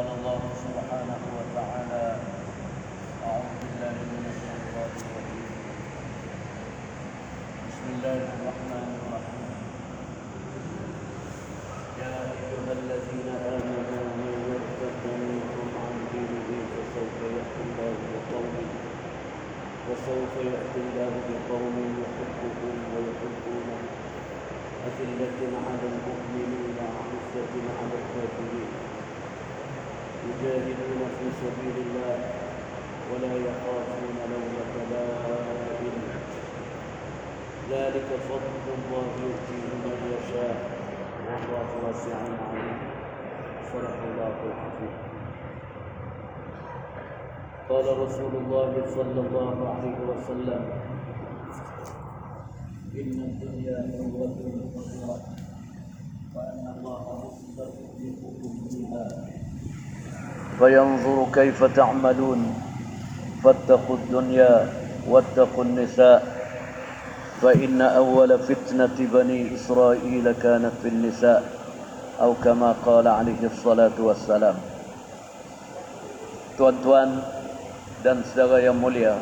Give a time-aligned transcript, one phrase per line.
[0.00, 2.04] قال الله سبحانه وتعالى
[3.20, 5.48] أعوذ بالله من الشيطان الرجيم.
[7.68, 9.48] بسم الله الرحمن الرحيم.
[12.00, 18.56] يا أيها الذين آمنوا من يرتد منكم عن دينه فسوف يأتي الله بقوم
[19.88, 23.80] وسوف يأتي الله بقوم يحبهم ويحبونه.
[24.88, 28.79] أذلة على المؤمنين عزة على الكافرين.
[30.28, 32.18] يجاهدون في سبيل الله
[33.10, 35.96] ولا يخافون لومة لائم
[37.70, 40.56] ذلك فضل الله يؤتيه من يشاء.
[41.26, 42.78] والله واسع عليم.
[43.72, 44.94] صدق الله العظيم.
[47.70, 50.62] قال رسول الله صلى الله عليه وسلم
[52.94, 54.38] إن الدنيا مرة
[54.74, 55.20] مرة
[56.34, 59.29] وأن الله مستغرقكم فيها
[60.59, 62.41] فينظر كيف تعملون
[63.43, 64.53] فاتقوا الدنيا
[65.07, 66.19] واتقوا النساء
[67.41, 71.43] فإن أول فتنة بني إسرائيل كانت في النساء
[72.21, 74.55] أو كما قال عليه الصلاة والسلام
[76.55, 77.19] Tuan-tuan
[77.99, 79.19] dan saudara yang mulia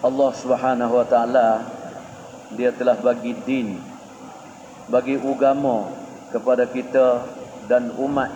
[0.00, 1.60] Allah Subhanahu wa taala
[2.56, 3.76] dia telah bagi din
[4.88, 5.92] bagi agama
[6.32, 7.20] kepada kita
[7.65, 8.31] dan umat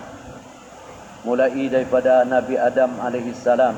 [1.26, 3.76] mulai daripada Nabi Adam alaihi salam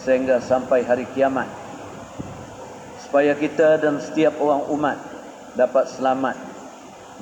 [0.00, 1.50] sehingga sampai hari kiamat
[3.02, 4.98] supaya kita dan setiap orang umat
[5.58, 6.36] dapat selamat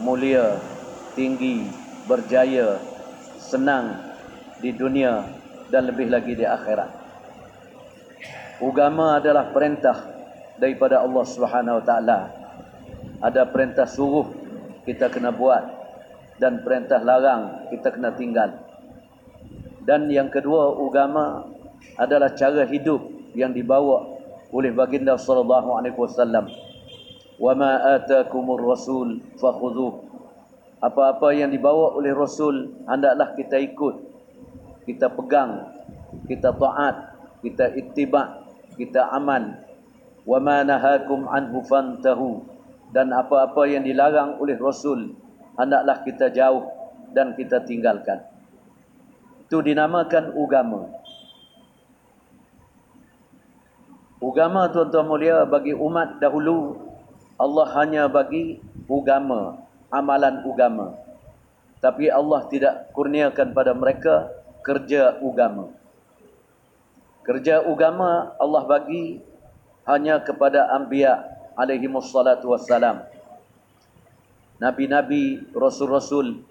[0.00, 0.60] mulia
[1.16, 1.64] tinggi
[2.04, 2.76] berjaya
[3.40, 3.96] senang
[4.60, 5.24] di dunia
[5.72, 7.04] dan lebih lagi di akhirat
[8.62, 9.98] Agama adalah perintah
[10.54, 12.20] daripada Allah Subhanahu Wa Taala.
[13.18, 14.30] Ada perintah suruh
[14.86, 15.73] kita kena buat
[16.38, 18.50] dan perintah larang kita kena tinggal.
[19.84, 21.44] Dan yang kedua, agama
[22.00, 23.04] adalah cara hidup
[23.36, 24.08] yang dibawa
[24.48, 26.48] oleh baginda sallallahu alaihi wasallam.
[27.36, 30.00] Wa ma atakumur rasul fakhudhuh.
[30.80, 33.94] Apa-apa yang dibawa oleh rasul hendaklah kita ikut.
[34.84, 35.72] Kita pegang,
[36.28, 36.96] kita taat,
[37.40, 38.44] kita ittiba'
[38.74, 39.54] kita aman
[40.26, 42.42] wa ma nahakum anhu fantahu
[42.90, 45.14] dan apa-apa yang dilarang oleh rasul
[45.54, 46.70] hendaklah kita jauh
[47.14, 48.22] dan kita tinggalkan.
[49.46, 50.90] Itu dinamakan agama
[54.24, 56.80] agama tuan-tuan mulia bagi umat dahulu
[57.36, 58.56] Allah hanya bagi
[58.88, 59.60] agama
[59.92, 60.96] amalan agama
[61.84, 64.32] tapi Allah tidak kurniakan pada mereka
[64.64, 65.68] kerja agama
[67.24, 69.16] Kerja agama Allah bagi
[69.88, 71.24] hanya kepada anbiya
[71.56, 73.00] alaihi wassalam.
[74.62, 76.46] Nabi-nabi, rasul-rasul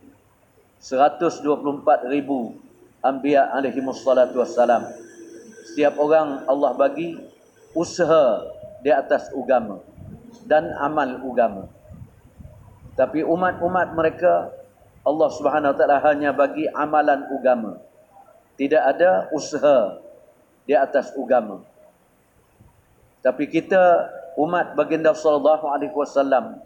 [0.84, 2.60] 124 ribu
[3.00, 4.84] anbiya alaihi wassalatu wassalam.
[5.72, 7.16] Setiap orang Allah bagi
[7.72, 8.44] usaha
[8.84, 9.80] di atas agama
[10.44, 11.64] dan amal agama.
[13.00, 14.52] Tapi umat-umat mereka
[15.08, 17.80] Allah Subhanahu wa taala hanya bagi amalan agama.
[18.60, 20.04] Tidak ada usaha
[20.68, 21.64] di atas agama.
[23.24, 26.60] Tapi kita umat baginda sallallahu alaihi wasallam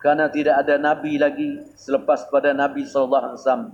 [0.00, 3.64] kerana tidak ada nabi lagi selepas pada nabi sallallahu alaihi wasallam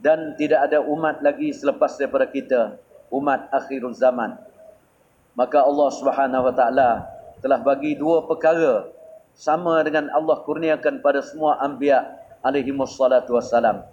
[0.00, 2.76] dan tidak ada umat lagi selepas daripada kita
[3.12, 4.36] umat akhirul zaman.
[5.36, 6.90] Maka Allah Subhanahu wa taala
[7.40, 8.88] telah bagi dua perkara
[9.36, 12.04] sama dengan Allah kurniakan pada semua anbiya
[12.44, 13.84] alaihi wassalatu wassalam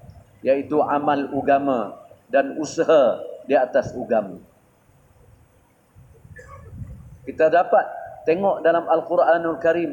[0.44, 1.96] iaitu amal agama
[2.28, 4.40] dan usaha di atas agama.
[7.28, 7.86] Kita dapat
[8.24, 9.92] tengok dalam Al-Quranul Karim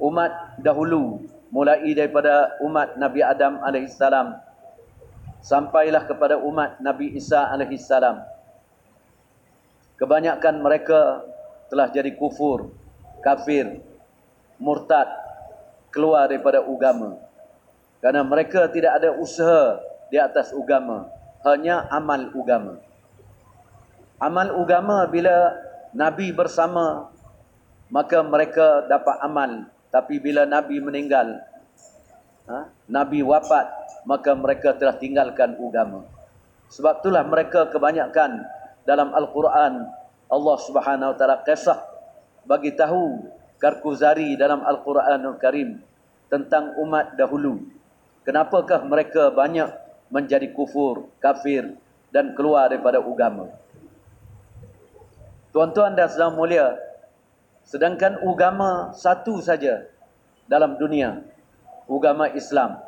[0.00, 4.00] umat dahulu mulai daripada umat Nabi Adam AS
[5.42, 7.90] sampailah kepada umat Nabi Isa AS.
[9.98, 11.22] Kebanyakan mereka
[11.68, 12.70] telah jadi kufur,
[13.22, 13.82] kafir,
[14.58, 15.06] murtad,
[15.92, 17.20] keluar daripada agama.
[18.02, 19.78] Karena mereka tidak ada usaha
[20.10, 21.06] di atas agama
[21.46, 22.74] hanya amal agama.
[24.18, 25.54] Amal agama bila
[25.94, 27.10] Nabi bersama
[27.92, 29.71] maka mereka dapat amal.
[29.92, 31.36] Tapi bila Nabi meninggal,
[32.48, 33.68] ha, Nabi wafat,
[34.08, 36.08] maka mereka telah tinggalkan agama.
[36.72, 38.40] Sebab itulah mereka kebanyakan
[38.88, 39.84] dalam Al-Quran
[40.32, 41.76] Allah Subhanahu Taala kisah
[42.48, 43.20] bagi tahu
[43.60, 45.78] Karkuzari dalam Al-Quranul Karim
[46.26, 47.62] tentang umat dahulu.
[48.26, 49.70] Kenapakah mereka banyak
[50.10, 51.78] menjadi kufur, kafir
[52.10, 53.52] dan keluar daripada agama.
[55.54, 56.74] Tuan-tuan dan saudara mulia,
[57.66, 59.86] sedangkan agama satu saja
[60.50, 61.22] dalam dunia,
[61.86, 62.78] agama Islam.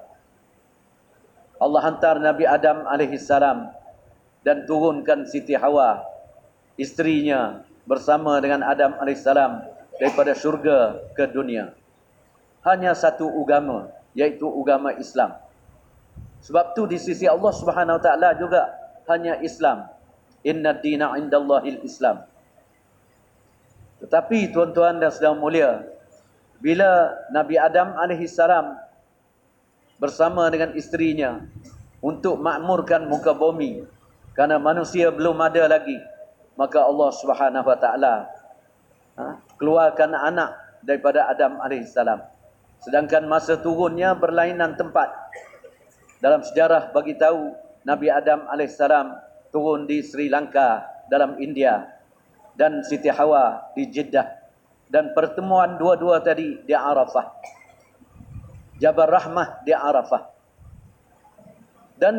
[1.59, 3.71] Allah hantar Nabi Adam alaihi salam
[4.45, 6.03] dan turunkan Siti Hawa
[6.75, 9.63] isterinya bersama dengan Adam alaihi salam
[9.97, 11.73] daripada syurga ke dunia.
[12.67, 15.37] Hanya satu agama iaitu agama Islam.
[16.45, 18.69] Sebab tu di sisi Allah Subhanahu Wa Taala juga
[19.09, 19.89] hanya Islam.
[20.45, 22.25] Inna dina indallahil Islam.
[24.05, 25.81] Tetapi tuan-tuan dan saudara mulia,
[26.61, 27.97] bila Nabi Adam
[28.29, 28.77] salam
[29.97, 31.41] bersama dengan isterinya
[32.05, 33.81] untuk makmurkan muka bumi
[34.37, 35.97] kerana manusia belum ada lagi,
[36.53, 37.09] maka Allah
[37.81, 38.15] Taala
[39.17, 40.53] ha, keluarkan anak
[40.85, 42.21] daripada Adam salam.
[42.85, 45.09] Sedangkan masa turunnya berlainan tempat.
[46.21, 47.57] Dalam sejarah bagi tahu
[47.89, 48.77] Nabi Adam AS
[49.49, 51.94] turun di Sri Lanka dalam India
[52.55, 54.27] dan Siti Hawa di Jeddah
[54.91, 57.35] dan pertemuan dua-dua tadi di Arafah.
[58.79, 60.23] Jabal Rahmah di Arafah.
[61.95, 62.15] Dan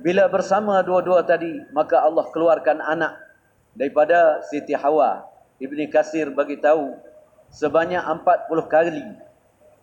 [0.00, 3.16] bila bersama dua-dua tadi maka Allah keluarkan anak
[3.76, 5.24] daripada Siti Hawa.
[5.58, 6.94] Ibni Kasir bagi tahu
[7.50, 9.02] sebanyak 40 kali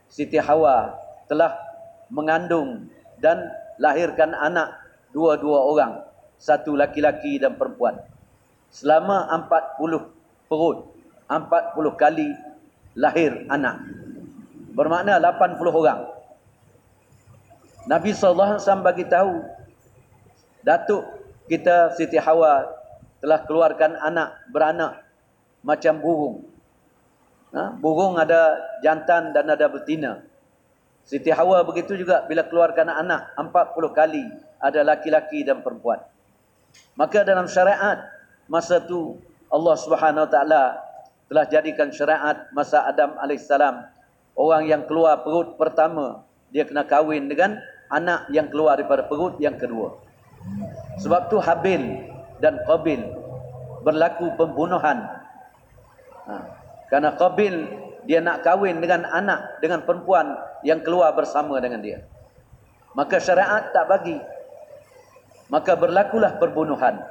[0.08, 0.96] Siti Hawa
[1.28, 1.52] telah
[2.08, 2.88] mengandung
[3.20, 3.52] dan
[3.82, 4.72] lahirkan anak
[5.12, 5.94] dua-dua orang.
[6.36, 7.96] Satu laki-laki dan perempuan.
[8.72, 10.78] Selama 40 perut.
[11.26, 11.42] 40
[11.98, 12.30] kali
[12.94, 13.82] lahir anak.
[14.78, 16.02] Bermakna 80 orang.
[17.86, 19.46] Nabi SAW bagi tahu
[20.66, 21.06] Datuk
[21.46, 22.66] kita Siti Hawa
[23.22, 25.06] telah keluarkan anak beranak
[25.62, 26.36] macam burung.
[27.54, 27.78] Ha?
[27.78, 30.26] Burung ada jantan dan ada betina.
[31.06, 33.54] Siti Hawa begitu juga bila keluarkan anak 40
[33.94, 34.26] kali
[34.58, 36.02] ada laki-laki dan perempuan.
[36.98, 38.10] Maka dalam syariat
[38.46, 39.18] masa tu
[39.50, 40.82] Allah Subhanahu Taala
[41.26, 43.86] telah jadikan syariat masa Adam alaihissalam
[44.38, 47.58] orang yang keluar perut pertama dia kena kahwin dengan
[47.90, 49.98] anak yang keluar daripada perut yang kedua.
[51.02, 52.06] Sebab tu Habil
[52.40, 53.02] dan Qabil
[53.82, 55.06] berlaku pembunuhan.
[56.30, 56.34] Ha.
[56.90, 57.54] Karena Qabil
[58.06, 62.06] dia nak kahwin dengan anak dengan perempuan yang keluar bersama dengan dia.
[62.94, 64.18] Maka syariat tak bagi.
[65.52, 67.02] Maka berlakulah perbunuhan.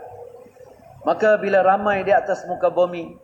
[1.05, 3.21] Maka bila ramai di atas muka bumi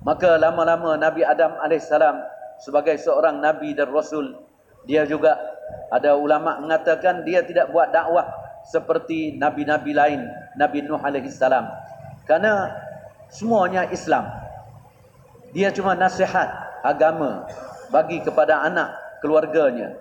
[0.00, 1.92] maka lama-lama Nabi Adam AS
[2.60, 4.32] sebagai seorang Nabi dan Rasul
[4.88, 5.36] dia juga
[5.92, 8.24] ada ulama mengatakan dia tidak buat dakwah
[8.64, 10.20] seperti Nabi-Nabi lain
[10.56, 11.36] Nabi Nuh AS
[12.24, 12.52] kerana
[13.28, 14.24] semuanya Islam
[15.52, 16.48] dia cuma nasihat
[16.80, 17.44] agama
[17.90, 19.98] bagi kepada anak keluarganya.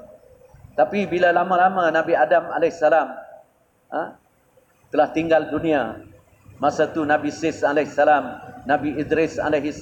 [0.77, 4.15] Tapi bila lama-lama Nabi Adam AS ha,
[4.93, 6.07] telah tinggal dunia.
[6.59, 7.95] Masa tu Nabi Sis AS,
[8.67, 9.81] Nabi Idris AS.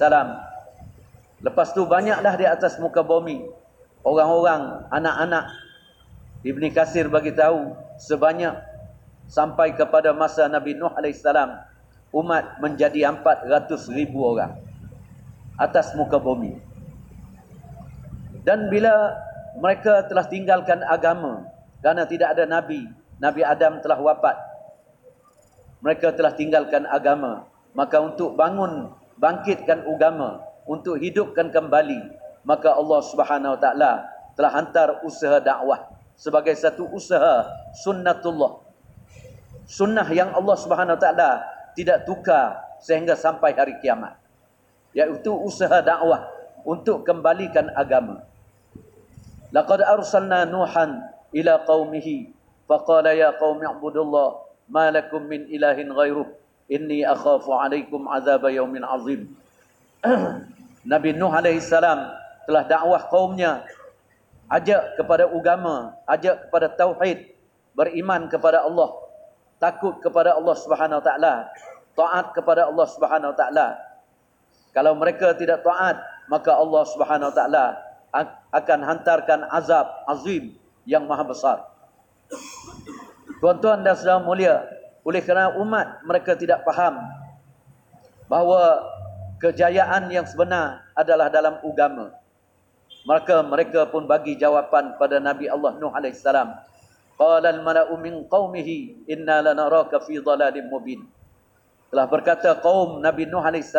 [1.42, 3.46] Lepas tu banyaklah di atas muka bumi.
[4.06, 5.46] Orang-orang, anak-anak.
[6.46, 8.56] Ibni Kasir bagi tahu sebanyak
[9.28, 11.26] sampai kepada masa Nabi Nuh AS.
[12.14, 13.52] Umat menjadi 400
[13.92, 14.56] ribu orang
[15.58, 16.56] atas muka bumi.
[18.46, 19.18] Dan bila
[19.60, 21.50] mereka telah tinggalkan agama
[21.82, 22.88] kerana tidak ada nabi,
[23.18, 24.38] Nabi Adam telah wafat.
[25.82, 27.46] Mereka telah tinggalkan agama,
[27.78, 28.90] maka untuk bangun
[29.22, 32.02] bangkitkan agama, untuk hidupkan kembali,
[32.42, 33.92] maka Allah Subhanahu Wa Taala
[34.34, 35.86] telah hantar usaha dakwah
[36.18, 37.46] sebagai satu usaha
[37.82, 38.62] sunnatullah.
[39.68, 41.32] Sunnah yang Allah Subhanahu Wa Taala
[41.78, 44.18] tidak tukar sehingga sampai hari kiamat
[44.98, 46.26] iaitu usaha dakwah
[46.66, 48.26] untuk kembalikan agama.
[49.54, 52.34] Laqad arsalna Nuhan ila qaumihi
[52.66, 56.28] faqala ya qaumi ibudullah ma lakum min ilahin ghairuh
[56.68, 59.32] inni akhafu alaikum azab yaumin azim.
[60.92, 62.12] Nabi Nuh alaihi salam
[62.48, 63.64] telah dakwah kaumnya
[64.48, 67.36] ajak kepada agama, ajak kepada tauhid,
[67.76, 68.96] beriman kepada Allah,
[69.60, 71.52] takut kepada Allah Subhanahu taala,
[71.96, 73.88] taat kepada Allah Subhanahu taala
[74.78, 75.98] kalau mereka tidak taat,
[76.30, 77.82] maka Allah Subhanahu Taala
[78.54, 80.54] akan hantarkan azab azim
[80.86, 81.66] yang maha besar.
[83.38, 84.66] Tuan-tuan dan saudara mulia,
[85.06, 86.98] oleh kerana umat mereka tidak faham
[88.26, 88.82] bahawa
[89.38, 92.18] kejayaan yang sebenar adalah dalam agama.
[93.08, 96.26] Maka mereka pun bagi jawapan pada Nabi Allah Nuh AS.
[97.18, 101.08] Qala al-mala'u min qawmihi inna lanaraka fi dhalalim mubin.
[101.88, 103.72] Telah berkata kaum Nabi Nuh AS.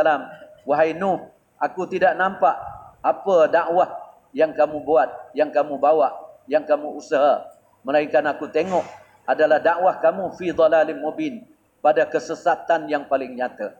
[0.64, 1.28] Wahai Nuh,
[1.60, 2.56] aku tidak nampak
[3.04, 3.90] apa dakwah
[4.32, 6.14] yang kamu buat, yang kamu bawa,
[6.48, 7.42] yang kamu usaha.
[7.84, 8.86] Melainkan aku tengok
[9.28, 11.44] adalah dakwah kamu fi dhalalim mubin
[11.84, 13.76] pada kesesatan yang paling nyata.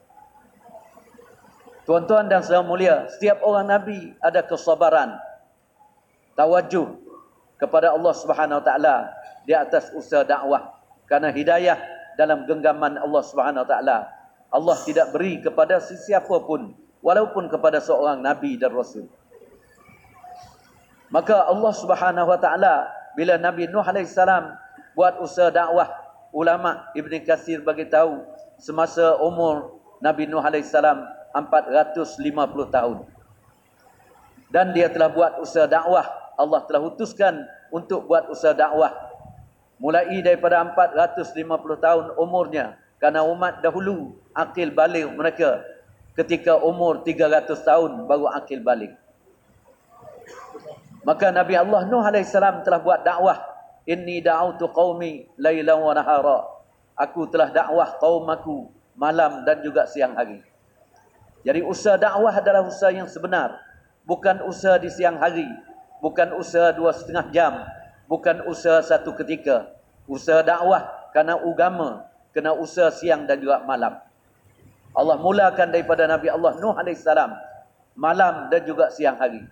[1.89, 5.17] Tuan-tuan dan saudara mulia, setiap orang nabi ada kesabaran,
[6.37, 7.01] tawajuh
[7.57, 8.97] kepada Allah Subhanahu Wa Taala
[9.49, 10.77] di atas usaha dakwah
[11.09, 11.81] karena hidayah
[12.21, 13.99] dalam genggaman Allah Subhanahu Wa Taala.
[14.53, 19.09] Allah tidak beri kepada sesiapa pun walaupun kepada seorang nabi dan rasul.
[21.09, 22.75] Maka Allah Subhanahu Wa Taala
[23.17, 24.53] bila Nabi Nuh alaihi salam
[24.99, 25.87] buat usaha dakwah,
[26.35, 28.19] ulama Ibn Katsir bagi tahu
[28.59, 32.27] semasa umur Nabi Nuh salam 450
[32.67, 33.07] tahun.
[34.51, 36.03] Dan dia telah buat usaha dakwah,
[36.35, 38.91] Allah telah utuskan untuk buat usaha dakwah.
[39.79, 41.47] Mulai daripada 450
[41.79, 45.63] tahun umurnya kerana umat dahulu akil balik mereka
[46.19, 48.99] ketika umur 300 tahun baru akil balik.
[51.07, 53.48] Maka Nabi Allah Nuh AS telah buat dakwah
[53.89, 56.45] inni da'autu qaumi laylan wa nahara
[56.93, 60.45] aku telah dakwah kaum aku malam dan juga siang hari
[61.41, 63.57] jadi usaha dakwah adalah usaha yang sebenar
[64.05, 65.49] bukan usaha di siang hari
[66.05, 67.65] bukan usaha dua setengah jam
[68.09, 69.71] bukan usaha satu ketika.
[70.09, 74.01] Usaha dakwah kerana agama, kena usaha siang dan juga malam.
[74.97, 77.05] Allah mulakan daripada Nabi Allah Nuh AS,
[77.93, 79.45] malam dan juga siang hari.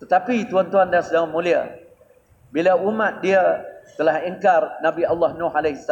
[0.00, 1.68] Tetapi tuan-tuan dan saudara mulia,
[2.52, 3.40] bila umat dia
[3.96, 5.88] telah ingkar Nabi Allah Nuh AS,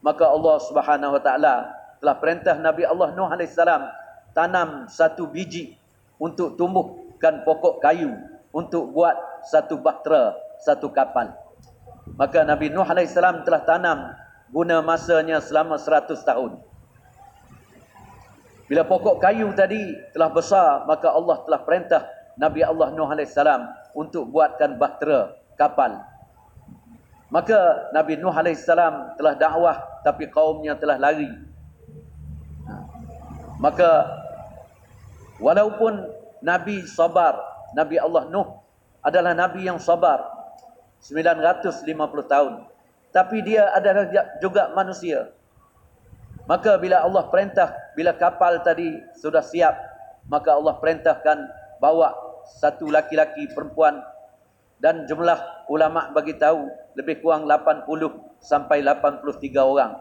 [0.00, 1.54] maka Allah Subhanahu Wa Taala
[2.00, 3.52] telah perintah Nabi Allah Nuh AS
[4.32, 5.76] tanam satu biji
[6.16, 8.16] untuk tumbuhkan pokok kayu
[8.48, 9.12] untuk buat
[9.44, 10.32] satu bahtera,
[10.64, 11.36] satu kapal.
[12.16, 14.08] Maka Nabi Nuh AS telah tanam
[14.48, 16.56] guna masanya selama seratus tahun.
[18.72, 22.08] Bila pokok kayu tadi telah besar, maka Allah telah perintah
[22.40, 23.36] Nabi Allah Nuh AS
[23.92, 26.02] untuk buatkan bahtera kapal.
[27.30, 31.30] Maka Nabi Nuh AS telah dakwah tapi kaumnya telah lari.
[32.66, 32.74] Ha.
[33.62, 33.90] Maka
[35.38, 36.02] walaupun
[36.42, 37.38] Nabi sabar
[37.72, 38.60] Nabi Allah Nuh
[39.00, 40.20] adalah Nabi yang sabar
[41.00, 41.88] 950
[42.28, 42.52] tahun.
[43.12, 44.08] Tapi dia adalah
[44.44, 45.32] juga manusia.
[46.44, 49.72] Maka bila Allah perintah, bila kapal tadi sudah siap,
[50.26, 51.38] maka Allah perintahkan
[51.78, 52.12] bawa
[52.60, 54.02] satu laki-laki perempuan
[54.82, 55.38] dan jumlah
[55.70, 56.66] ulama bagi tahu
[56.98, 57.86] lebih kurang 80
[58.42, 59.22] sampai 83
[59.62, 59.94] orang.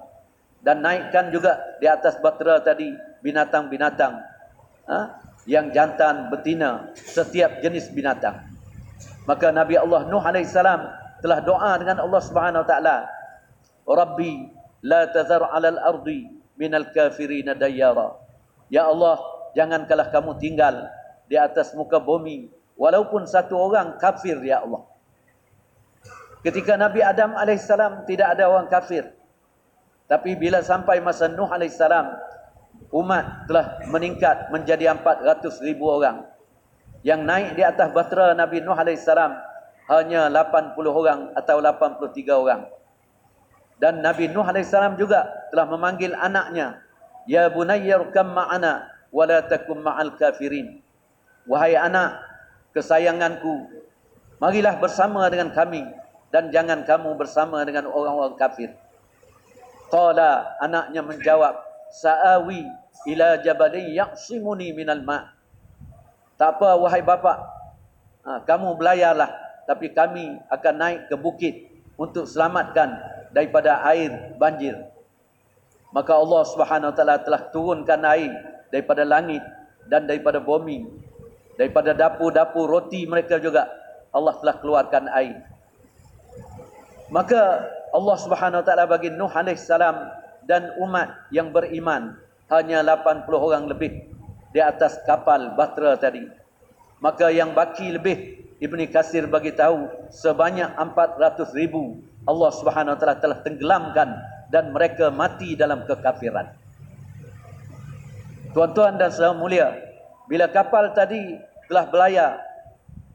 [0.62, 2.90] Dan naikkan juga di atas batera tadi
[3.22, 4.14] binatang-binatang.
[4.90, 5.00] Ha?
[5.50, 8.46] yang jantan betina setiap jenis binatang.
[9.26, 10.54] Maka Nabi Allah Nuh AS
[11.22, 12.98] telah doa dengan Allah Subhanahu Wa Taala.
[13.86, 14.34] Rabbi
[14.86, 18.18] la tazar al ardi minal kafirin dayara.
[18.70, 19.18] Ya Allah,
[19.58, 20.90] jangankanlah kamu tinggal
[21.26, 22.50] di atas muka bumi
[22.82, 24.82] walaupun satu orang kafir ya Allah.
[26.42, 27.70] Ketika Nabi Adam AS
[28.10, 29.14] tidak ada orang kafir.
[30.10, 31.78] Tapi bila sampai masa Nuh AS
[32.90, 36.26] umat telah meningkat menjadi 400 ribu orang.
[37.06, 39.06] Yang naik di atas bahtera Nabi Nuh AS
[39.86, 42.62] hanya 80 orang atau 83 orang.
[43.78, 46.82] Dan Nabi Nuh AS juga telah memanggil anaknya.
[47.30, 50.82] Ya bunayyar kam ma'ana wa la takum ma'al kafirin.
[51.46, 52.31] Wahai anak
[52.72, 53.68] kesayanganku,
[54.40, 55.84] marilah bersama dengan kami
[56.32, 58.72] dan jangan kamu bersama dengan orang-orang kafir.
[59.92, 61.56] Qala anaknya menjawab,
[61.92, 62.64] sa'awi
[63.12, 65.42] ila jabalin yaqsimuni minal ma'
[66.42, 67.38] tak apa wahai bapa
[68.26, 69.30] ha, kamu belayarlah
[69.70, 71.70] tapi kami akan naik ke bukit
[72.02, 72.98] untuk selamatkan
[73.30, 74.74] daripada air banjir.
[75.94, 78.34] Maka Allah Subhanahu wa taala telah turunkan air
[78.74, 79.44] daripada langit
[79.86, 80.82] dan daripada bumi
[81.62, 83.70] daripada dapur-dapur roti mereka juga
[84.10, 85.46] Allah telah keluarkan air
[87.14, 90.00] maka Allah Subhanahu taala bagi Nuh alaihi salam
[90.48, 92.16] dan umat yang beriman
[92.48, 94.08] hanya 80 orang lebih
[94.56, 96.24] di atas kapal Batra tadi.
[97.04, 98.18] Maka yang baki lebih
[98.62, 104.10] Ibni Kasir bagi tahu sebanyak 400 ribu Allah Subhanahu Taala telah tenggelamkan
[104.54, 106.48] dan mereka mati dalam kekafiran.
[108.54, 109.68] Tuan-tuan dan saudara mulia,
[110.30, 111.40] bila kapal tadi
[111.72, 112.32] telah belayar,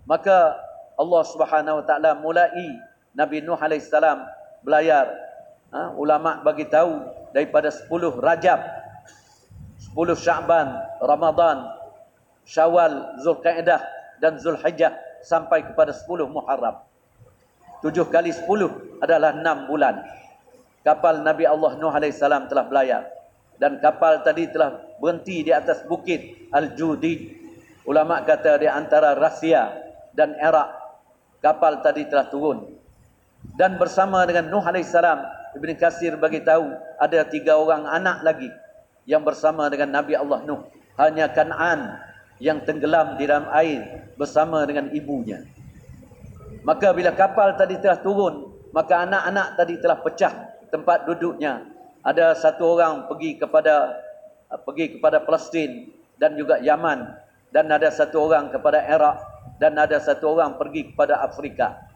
[0.08, 0.56] maka
[0.96, 2.80] Allah Subhanahu Wa Taala mulai
[3.12, 4.25] Nabi Nuh alaihissalam
[4.64, 5.12] belayar.
[5.76, 7.04] Ha, ulama bagi tahu
[7.36, 8.60] daripada 10 Rajab
[9.92, 10.72] 10 Syaban
[11.04, 11.68] Ramadan
[12.48, 13.82] Syawal Zulkaidah
[14.22, 16.80] dan Zulhijjah sampai kepada 10 Muharram.
[17.84, 20.00] 7 kali 10 adalah 6 bulan.
[20.80, 23.10] Kapal Nabi Allah Nuh AS telah belayar
[23.60, 27.46] dan kapal tadi telah berhenti di atas bukit Al-Judi
[27.87, 29.73] ulama kata di antara Rusia
[30.12, 30.69] dan Iraq
[31.40, 32.76] kapal tadi telah turun
[33.55, 34.93] dan bersama dengan Nuh AS
[35.57, 36.69] Ibn Kasir bagi tahu
[37.00, 38.50] ada tiga orang anak lagi
[39.09, 40.69] yang bersama dengan Nabi Allah Nuh.
[41.00, 41.97] Hanya Kan'an
[42.43, 45.40] yang tenggelam di dalam air bersama dengan ibunya.
[46.66, 50.35] Maka bila kapal tadi telah turun, maka anak-anak tadi telah pecah
[50.69, 51.64] tempat duduknya.
[52.05, 53.97] Ada satu orang pergi kepada
[54.66, 55.88] pergi kepada Palestin
[56.21, 59.19] dan juga Yaman dan ada satu orang kepada Iraq
[59.57, 61.87] dan ada satu orang pergi kepada Afrika.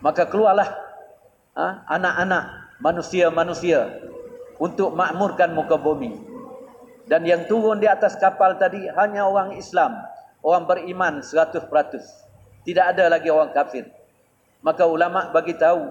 [0.00, 0.68] Maka keluarlah
[1.54, 2.44] ha, anak-anak
[2.80, 4.00] manusia-manusia
[4.56, 6.16] untuk makmurkan muka bumi.
[7.10, 9.98] Dan yang turun di atas kapal tadi hanya orang Islam,
[10.40, 11.66] orang beriman 100%.
[12.60, 13.88] Tidak ada lagi orang kafir.
[14.60, 15.88] Maka ulama bagi tahu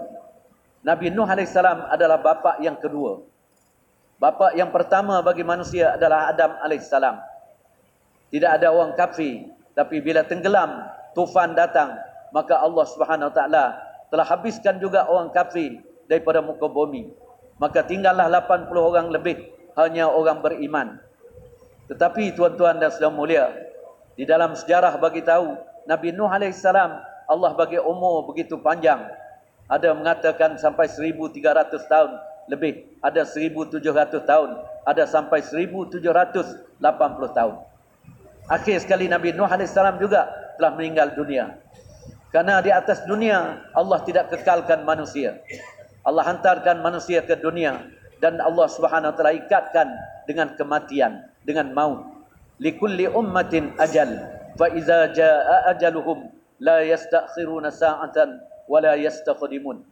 [0.86, 3.20] Nabi Nuh AS adalah bapa yang kedua.
[4.22, 6.88] Bapa yang pertama bagi manusia adalah Adam AS.
[8.30, 9.50] Tidak ada orang kafir.
[9.74, 10.86] Tapi bila tenggelam,
[11.18, 11.98] tufan datang,
[12.30, 13.78] maka Allah Subhanahu Taala
[14.10, 17.10] telah habiskan juga orang kafir daripada muka bumi.
[17.58, 20.98] Maka tinggallah 80 orang lebih hanya orang beriman.
[21.90, 23.46] Tetapi tuan-tuan dan saudara mulia,
[24.14, 25.58] di dalam sejarah bagi tahu
[25.90, 26.62] Nabi Nuh AS
[27.30, 29.06] Allah bagi umur begitu panjang.
[29.70, 32.12] Ada mengatakan sampai 1300 tahun
[32.50, 32.98] lebih.
[33.06, 33.86] Ada 1700
[34.26, 34.50] tahun.
[34.82, 36.82] Ada sampai 1780
[37.38, 37.56] tahun.
[38.50, 40.26] Akhir sekali Nabi Nuh AS juga
[40.58, 41.54] telah meninggal dunia.
[42.34, 45.38] Karena di atas dunia Allah tidak kekalkan manusia.
[46.02, 47.86] Allah hantarkan manusia ke dunia
[48.18, 49.88] dan Allah taala ikatkan
[50.26, 52.02] dengan kematian, dengan maut.
[52.58, 54.18] Likulli ummatin ajal
[54.58, 56.28] fa iza jaa ajaluhum
[56.60, 59.86] la yastakhiruna sa'atan wa la yastaqdimun.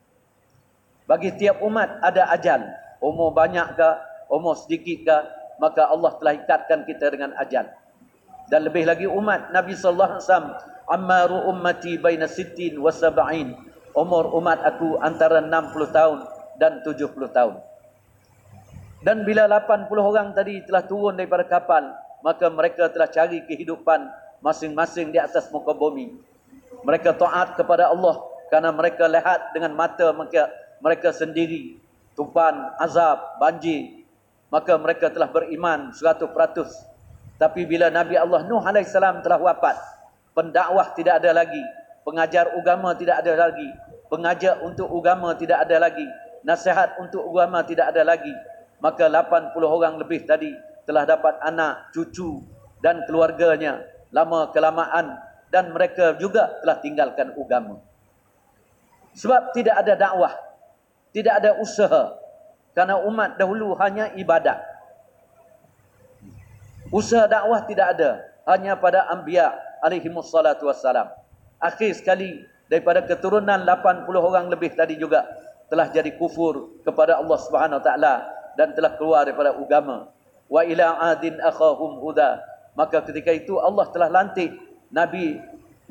[1.08, 2.62] Bagi tiap umat ada ajal.
[3.00, 3.90] Umur banyak ke,
[4.28, 5.18] umur sedikit ke,
[5.62, 7.70] maka Allah telah ikatkan kita dengan ajal.
[8.48, 10.50] Dan lebih lagi umat Nabi sallallahu alaihi wasallam,
[10.88, 13.56] "Ammaru ummati baina sittin wa sab'in."
[13.98, 16.20] Umur umat aku antara 60 tahun
[16.62, 17.58] dan 70 tahun.
[19.02, 24.06] Dan bila 80 orang tadi telah turun daripada kapal, maka mereka telah cari kehidupan
[24.42, 26.14] masing-masing di atas muka bumi
[26.86, 28.22] mereka taat kepada Allah
[28.54, 31.78] karena mereka lihat dengan mata mereka mereka sendiri
[32.14, 34.06] tupan azab banjir
[34.48, 36.32] maka mereka telah beriman 100%
[37.38, 39.78] tapi bila Nabi Allah Nuh AS telah wafat
[40.34, 41.62] pendakwah tidak ada lagi
[42.06, 43.70] pengajar agama tidak ada lagi
[44.12, 46.06] pengajar untuk agama tidak ada lagi
[46.46, 48.34] nasihat untuk agama tidak ada lagi
[48.78, 50.54] maka 80 orang lebih tadi
[50.86, 52.46] telah dapat anak cucu
[52.80, 55.18] dan keluarganya lama kelamaan
[55.52, 57.80] dan mereka juga telah tinggalkan agama.
[59.18, 60.34] Sebab tidak ada dakwah,
[61.16, 62.14] tidak ada usaha.
[62.78, 64.62] Karena umat dahulu hanya ibadat.
[66.88, 69.52] Usaha dakwah tidak ada, hanya pada anbiya
[69.84, 71.12] alaihi wassalatu wassalam.
[71.60, 75.28] Akhir sekali daripada keturunan 80 orang lebih tadi juga
[75.68, 78.24] telah jadi kufur kepada Allah Subhanahu taala
[78.56, 80.08] dan telah keluar daripada agama.
[80.48, 82.40] Wa ila adin akhahum huda.
[82.78, 84.54] Maka ketika itu Allah telah lantik
[84.88, 85.36] Nabi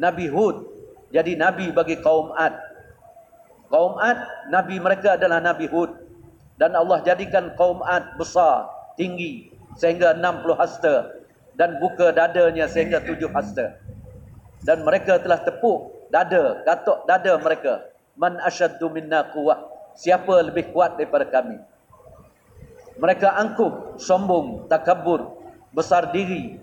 [0.01, 0.65] Nabi Hud
[1.13, 2.57] jadi nabi bagi kaum Ad.
[3.69, 5.93] Kaum Ad nabi mereka adalah Nabi Hud
[6.57, 10.95] dan Allah jadikan kaum Ad besar, tinggi sehingga 60 hasta
[11.57, 13.77] dan buka dadanya sehingga 7 hasta.
[14.65, 17.87] Dan mereka telah tepuk dada, katuk dada mereka.
[18.17, 19.73] Man asyaddu minna quwwah.
[19.97, 21.57] Siapa lebih kuat daripada kami?
[22.97, 25.37] Mereka angkuh, sombong, takabur,
[25.73, 26.57] besar diri,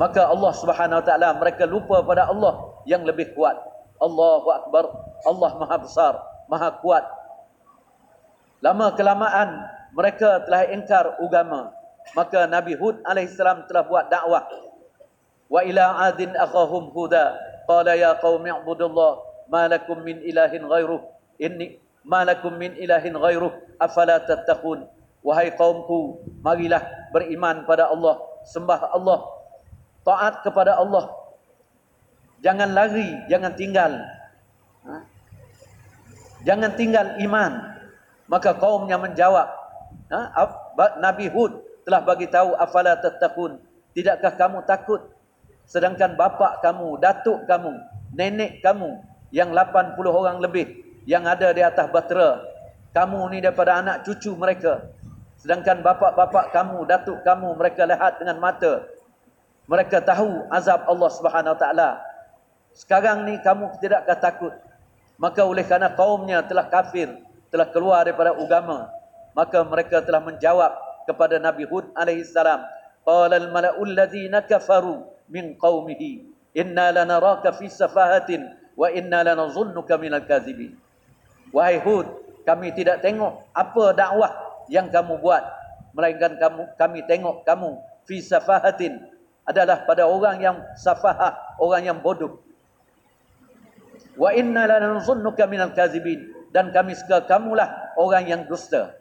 [0.00, 3.56] maka Allah Subhanahu wa taala mereka lupa pada Allah yang lebih kuat.
[3.96, 4.84] Allahu akbar.
[5.24, 6.14] Allah Maha besar,
[6.48, 7.04] Maha kuat.
[8.60, 11.72] Lama kelamaan mereka telah ingkar agama.
[12.14, 14.46] Maka Nabi Hud alaihissalam telah buat dakwah.
[15.50, 17.34] Wa ila adin akhahum huda
[17.66, 21.02] qala ya qaumi ibudullah ma lakum min ilahin ghairuh
[21.38, 24.86] inni ma lakum min ilahin ghairuh afala tattaqun
[25.22, 26.82] wahai kaumku marilah
[27.14, 29.36] beriman pada Allah sembah Allah
[30.06, 31.10] taat kepada Allah.
[32.46, 33.98] Jangan lari, jangan tinggal.
[34.86, 34.94] Ha?
[36.46, 37.74] Jangan tinggal iman.
[38.30, 39.50] Maka kaumnya menjawab.
[40.14, 40.20] Ha?
[41.02, 43.62] Nabi Hud telah bagi tahu afala tattaqun.
[43.94, 45.06] Tidakkah kamu takut?
[45.70, 47.78] Sedangkan bapa kamu, datuk kamu,
[48.12, 48.98] nenek kamu
[49.30, 52.42] yang 80 orang lebih yang ada di atas batera.
[52.90, 54.82] Kamu ni daripada anak cucu mereka.
[55.38, 58.82] Sedangkan bapa-bapa kamu, datuk kamu mereka lihat dengan mata
[59.66, 61.90] mereka tahu azab Allah Subhanahu Wa Taala.
[62.70, 64.54] Sekarang ni kamu tidak akan takut.
[65.18, 67.10] Maka oleh kerana kaumnya telah kafir,
[67.50, 68.86] telah keluar daripada agama,
[69.34, 70.70] maka mereka telah menjawab
[71.06, 72.66] kepada Nabi Hud alaihi salam,
[73.06, 76.26] "Qala al-mala'u alladhina kafaru min qaumihi,
[76.58, 80.74] inna lanaraka fi safahatin wa inna lanazunnuka minal kadhibin."
[81.54, 82.10] Wahai Hud,
[82.42, 84.32] kami tidak tengok apa dakwah
[84.66, 85.46] yang kamu buat,
[85.94, 88.98] melainkan kamu kami tengok kamu fi safahatin
[89.46, 92.42] adalah pada orang yang safahah, orang yang bodoh.
[94.18, 98.98] Wa inna lananzunnuka minal kazibin dan kami suka kamulah orang yang dusta.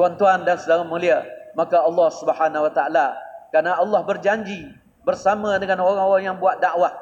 [0.00, 1.20] Tuan-tuan dan saudara mulia,
[1.52, 3.20] maka Allah Subhanahu wa taala
[3.52, 4.72] karena Allah berjanji
[5.04, 6.96] bersama dengan orang-orang yang buat dakwah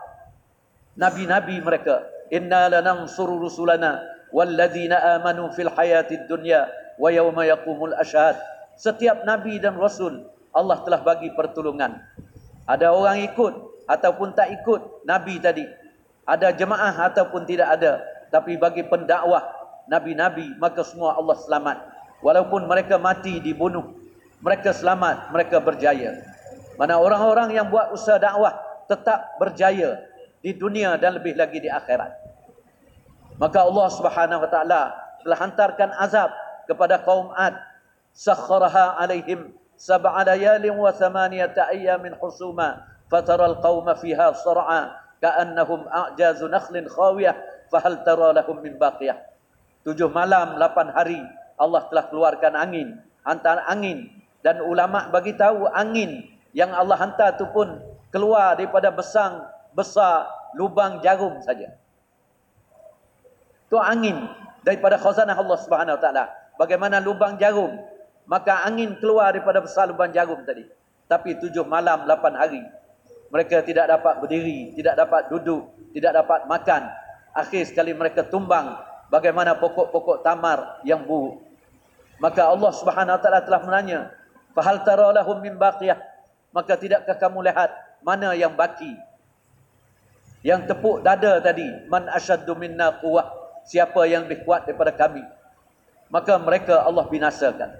[0.98, 4.02] nabi-nabi mereka inna lanansuru rusulana
[4.34, 6.66] walladzina amanu fil hayatid dunya
[6.98, 8.34] wa yawma yaqumul ashhad.
[8.74, 12.02] Setiap nabi dan rasul Allah telah bagi pertolongan.
[12.66, 15.62] Ada orang ikut ataupun tak ikut nabi tadi.
[16.26, 18.02] Ada jemaah ataupun tidak ada
[18.34, 19.46] tapi bagi pendakwah
[19.86, 23.94] nabi-nabi maka semua Allah selamat walaupun mereka mati dibunuh
[24.42, 26.18] mereka selamat mereka berjaya
[26.78, 28.54] mana orang-orang yang buat usaha dakwah
[28.86, 29.98] tetap berjaya
[30.38, 32.14] di dunia dan lebih lagi di akhirat.
[33.38, 34.82] Maka Allah Subhanahu wa taala
[35.22, 36.30] telah hantarkan azab
[36.66, 37.54] kepada kaum Ad.
[38.14, 44.90] Sakharaha alaihim sab'a layalin wa thamaniyata ayyamin husuma fatara al-qauma fiha sar'a
[45.22, 47.38] ka'annahum a'jazu nakhlin khawiyah
[47.70, 49.18] fahal tara lahum min baqiyah.
[49.86, 51.22] Tujuh malam, lapan hari
[51.58, 54.08] Allah telah keluarkan angin, hantar angin
[54.40, 57.82] dan ulama bagi tahu angin yang Allah hantar tu pun
[58.14, 59.44] keluar daripada besang
[59.74, 61.74] besar lubang jarum saja.
[63.68, 64.16] Tu angin
[64.64, 66.24] daripada khazanah Allah Subhanahu Wa Taala.
[66.56, 67.76] Bagaimana lubang jarum,
[68.24, 70.64] maka angin keluar daripada besar lubang jarum tadi.
[71.08, 72.62] Tapi tujuh malam, lapan hari,
[73.28, 76.82] mereka tidak dapat berdiri, tidak dapat duduk, tidak dapat makan.
[77.32, 78.76] Akhir sekali mereka tumbang
[79.12, 81.47] bagaimana pokok-pokok tamar yang buruk.
[82.18, 84.10] Maka Allah Subhanahu Wa Taala telah menanya,
[84.54, 85.98] "Fahal tara lahum min baqiyah?"
[86.52, 88.96] maka tidakkah kamu lihat mana yang baki?
[90.40, 93.26] Yang tepuk dada tadi man asyaddu minna quwwah
[93.66, 95.22] siapa yang lebih kuat daripada kami?
[96.08, 97.74] Maka mereka Allah binasakan.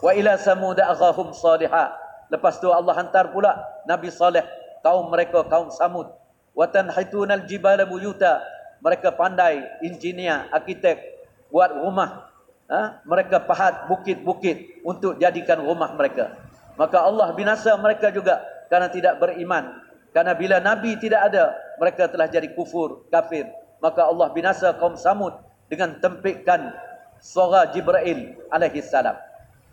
[0.00, 1.92] Wa ila samud aghahum salihah
[2.32, 4.46] lepas tu Allah hantar pula nabi saleh
[4.80, 6.08] kaum mereka kaum samud.
[6.56, 8.40] Wa tanhitunal jibala buyuta.
[8.80, 11.00] Mereka pandai engineer arkitek
[11.48, 12.28] buat rumah
[12.70, 13.02] ha?
[13.06, 16.34] mereka pahat bukit-bukit untuk jadikan rumah mereka.
[16.76, 19.80] Maka Allah binasa mereka juga karena tidak beriman.
[20.12, 23.48] Karena bila nabi tidak ada mereka telah jadi kufur kafir.
[23.80, 25.36] Maka Allah binasa kaum Samud
[25.68, 26.72] dengan tempikan
[27.20, 29.16] suara Jibril alaihi salam.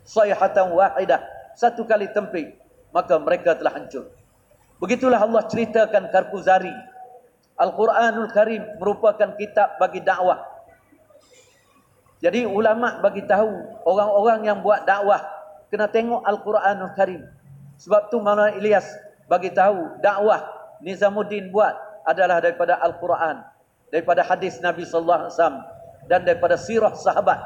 [0.03, 1.23] Sayhatan wahidah
[1.55, 2.59] satu kali tempik
[2.91, 4.11] maka mereka telah hancur.
[4.83, 6.73] Begitulah Allah ceritakan Karkuzari
[7.55, 10.52] Al-Quranul Karim merupakan kitab bagi dakwah
[12.23, 13.51] jadi ulama bagi tahu
[13.83, 15.19] orang-orang yang buat dakwah
[15.67, 17.19] kena tengok Al-Quranul Karim.
[17.75, 18.87] Sebab tu Maulana Ilyas
[19.27, 20.39] bagi tahu dakwah
[20.79, 21.75] Nizamuddin buat
[22.07, 23.43] adalah daripada Al-Quran,
[23.91, 25.59] daripada hadis Nabi sallallahu alaihi wasallam
[26.07, 27.43] dan daripada sirah sahabat.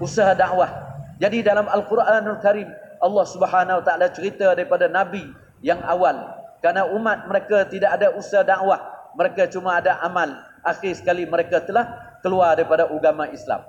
[0.00, 0.72] Usaha dakwah.
[1.20, 5.28] Jadi dalam Al-Quranul Karim Allah Subhanahu wa taala cerita daripada nabi
[5.60, 6.16] yang awal
[6.64, 10.32] kerana umat mereka tidak ada usaha dakwah, mereka cuma ada amal.
[10.64, 13.62] Akhir sekali mereka telah keluar daripada agama Islam.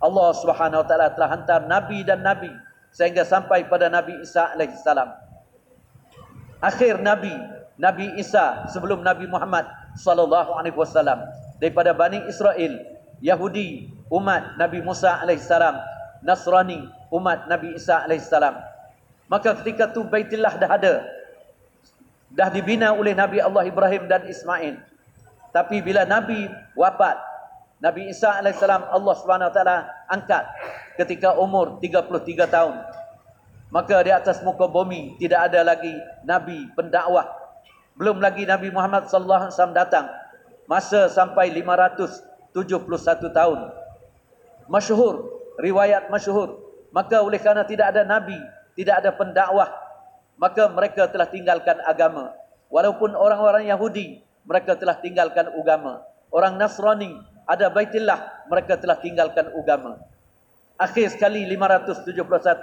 [0.00, 2.48] Allah Subhanahu wa taala telah hantar nabi dan nabi
[2.90, 5.14] sehingga sampai pada Nabi Isa alaihi salam.
[6.60, 7.32] Akhir nabi,
[7.80, 9.64] Nabi Isa sebelum Nabi Muhammad
[9.96, 11.24] sallallahu alaihi wasallam
[11.62, 12.76] daripada Bani Israel,
[13.24, 15.80] Yahudi, umat Nabi Musa alaihi salam,
[16.20, 18.60] Nasrani, umat Nabi Isa alaihi salam.
[19.30, 20.94] Maka ketika tu Baitullah dah ada.
[22.30, 24.78] Dah dibina oleh Nabi Allah Ibrahim dan Ismail.
[25.50, 26.46] Tapi bila Nabi
[26.78, 27.18] wafat,
[27.80, 29.60] Nabi Isa AS Allah SWT
[30.04, 30.44] angkat
[31.00, 32.76] ketika umur 33 tahun.
[33.72, 35.94] Maka di atas muka bumi tidak ada lagi
[36.28, 37.24] Nabi pendakwah.
[37.96, 40.12] Belum lagi Nabi Muhammad SAW datang.
[40.68, 42.52] Masa sampai 571
[43.32, 43.58] tahun.
[44.68, 45.14] Masyhur,
[45.56, 46.60] riwayat masyhur.
[46.92, 48.36] Maka oleh kerana tidak ada Nabi,
[48.76, 49.70] tidak ada pendakwah.
[50.36, 52.34] Maka mereka telah tinggalkan agama.
[52.68, 56.02] Walaupun orang-orang Yahudi, mereka telah tinggalkan agama.
[56.30, 60.00] Orang Nasrani, ada Baitullah mereka telah tinggalkan agama.
[60.80, 62.16] Akhir sekali 571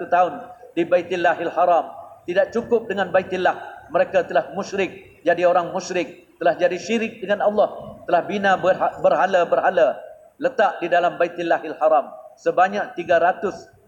[0.10, 0.34] tahun
[0.74, 1.86] di Baitullahil Haram.
[2.26, 8.00] Tidak cukup dengan Baitullah mereka telah musyrik jadi orang musyrik telah jadi syirik dengan Allah
[8.08, 8.56] telah bina
[9.02, 10.00] berhala-berhala
[10.40, 12.14] letak di dalam Baitullahil Haram.
[12.38, 13.84] Sebanyak 360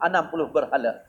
[0.50, 1.06] berhala.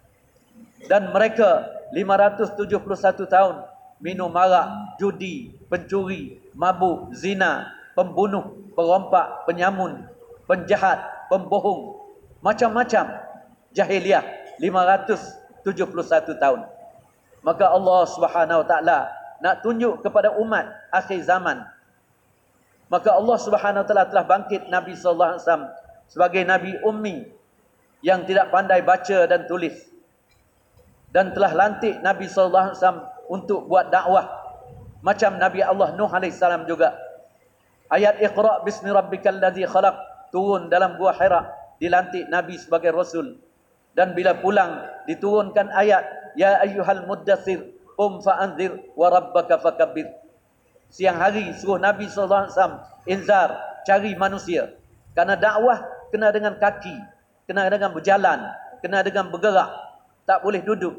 [0.87, 1.66] Dan mereka
[1.97, 3.64] 571 tahun
[4.01, 10.07] minum arak, judi, pencuri, mabuk, zina, pembunuh, perompak, penyamun,
[10.46, 12.00] penjahat, pembohong,
[12.40, 13.05] macam-macam
[13.74, 14.24] jahiliah
[14.59, 16.61] 571 tahun.
[17.40, 18.98] Maka Allah Subhanahu Wa Taala
[19.40, 21.64] nak tunjuk kepada umat akhir zaman.
[22.92, 25.66] Maka Allah Subhanahu Wa Taala telah bangkit Nabi sallallahu alaihi wasallam
[26.11, 27.22] sebagai nabi ummi
[28.03, 29.88] yang tidak pandai baca dan tulis.
[31.11, 34.26] Dan telah lantik Nabi sallallahu alaihi wasallam untuk buat dakwah
[35.03, 36.94] macam Nabi Allah Nuh alaihi salam juga
[37.90, 39.98] Ayat Iqra bismi rabbikal ladzi khalaq
[40.31, 41.50] turun dalam gua Hira
[41.83, 43.42] dilantik Nabi sebagai rasul.
[43.98, 46.07] Dan bila pulang diturunkan ayat
[46.38, 50.07] ya ayyuhal muddatsir qum fa'anzir wa rabbaka fakabbir.
[50.87, 52.76] Siang hari suruh Nabi sallallahu alaihi wasallam
[53.11, 53.48] inzar
[53.83, 54.70] cari manusia.
[55.11, 55.83] Karena dakwah
[56.14, 56.94] kena dengan kaki,
[57.50, 58.38] kena dengan berjalan,
[58.79, 59.70] kena dengan bergerak,
[60.31, 60.94] tak boleh duduk.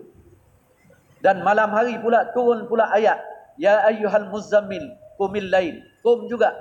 [1.24, 3.24] Dan malam hari pula turun pula ayat
[3.56, 5.80] ya ayyuhal muzammil qumil lail.
[6.04, 6.52] Qum juga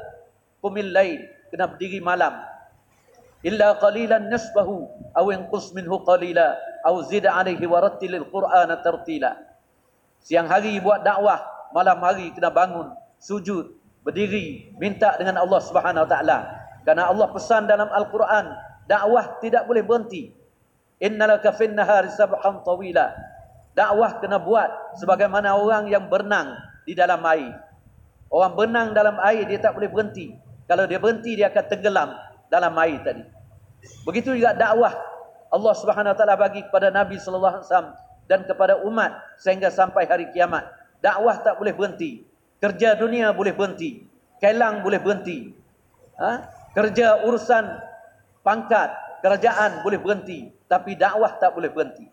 [0.61, 1.20] qumil lail
[1.51, 2.38] kena berdiri malam.
[3.40, 4.85] Illa qalilan nisbahu
[5.16, 9.37] aw inqus minhu qalila aw zid alayhi warattilil qur'ana tartila.
[10.20, 11.40] Siang hari buat dakwah
[11.73, 13.73] malam hari kena bangun sujud
[14.05, 16.38] berdiri minta dengan Allah Subhanahu wa taala.
[16.85, 18.53] Karena Allah pesan dalam al-Quran
[18.85, 20.37] dakwah tidak boleh berhenti.
[21.01, 23.09] Innalaka fin nahari sabhan tawila.
[23.73, 27.57] Dakwah kena buat sebagaimana orang yang berenang di dalam air.
[28.29, 32.14] Orang berenang dalam air dia tak boleh berhenti kalau dia berhenti dia akan tenggelam
[32.46, 33.26] dalam air tadi.
[34.06, 34.94] Begitu juga dakwah
[35.50, 37.90] Allah Subhanahu Taala bagi kepada Nabi Sallallahu Alaihi Wasallam
[38.30, 40.62] dan kepada umat sehingga sampai hari kiamat.
[41.02, 42.22] Dakwah tak boleh berhenti.
[42.62, 44.06] Kerja dunia boleh berhenti.
[44.38, 45.50] Kelang boleh berhenti.
[46.22, 46.46] Ha?
[46.70, 47.64] Kerja urusan
[48.46, 48.94] pangkat,
[49.26, 50.54] kerajaan boleh berhenti.
[50.70, 52.06] Tapi dakwah tak boleh berhenti.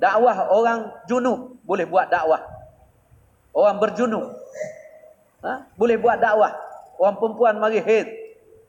[0.00, 2.40] Dakwah orang junub boleh buat dakwah.
[3.52, 4.32] Orang berjunub.
[5.44, 5.68] Ha?
[5.76, 6.69] Boleh buat dakwah.
[7.00, 8.12] Orang perempuan mari haid,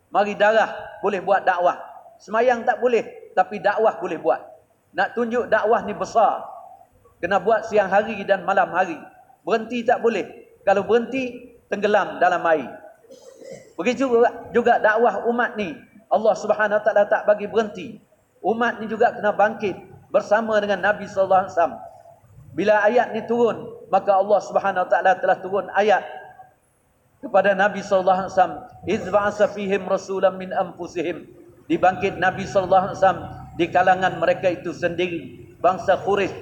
[0.08, 0.72] mari darah,
[1.04, 1.76] boleh buat dakwah.
[2.16, 3.04] Semayang tak boleh,
[3.36, 4.40] tapi dakwah boleh buat.
[4.96, 6.48] Nak tunjuk dakwah ni besar.
[7.20, 8.96] Kena buat siang hari dan malam hari.
[9.44, 10.24] Berhenti tak boleh.
[10.64, 12.72] Kalau berhenti, tenggelam dalam air.
[13.76, 14.08] Begitu
[14.56, 15.76] juga dakwah umat ni.
[16.08, 16.32] Allah
[16.80, 18.00] ta'ala tak bagi berhenti.
[18.40, 19.76] Umat ni juga kena bangkit
[20.08, 21.52] bersama dengan Nabi SAW.
[22.56, 24.40] Bila ayat ni turun, maka Allah
[24.88, 26.21] ta'ala telah turun ayat
[27.22, 28.58] kepada Nabi sallallahu alaihi wasallam
[28.90, 31.30] izba'asa fihim rasulan min anfusihim.
[31.70, 33.22] Dibangkit Nabi sallallahu alaihi wasallam
[33.56, 36.34] di kalangan mereka itu sendiri bangsa Quraisy.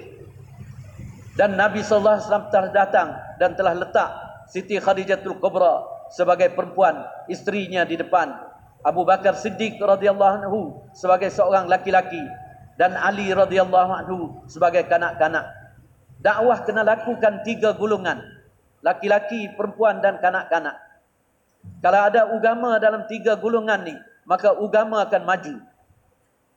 [1.35, 4.09] Dan Nabi sallallahu alaihi wasallam telah datang dan telah letak
[4.49, 8.33] Siti Khadijatul Kubra sebagai perempuan isterinya di depan.
[8.79, 10.59] Abu Bakar Siddiq radhiyallahu anhu
[10.95, 12.23] sebagai seorang laki-laki
[12.79, 15.43] dan Ali radhiyallahu anhu sebagai kanak-kanak.
[16.23, 18.38] Dakwah kena lakukan tiga golongan
[18.83, 20.75] laki-laki, perempuan dan kanak-kanak.
[21.83, 25.55] Kalau ada agama dalam tiga golongan ni, maka agama akan maju.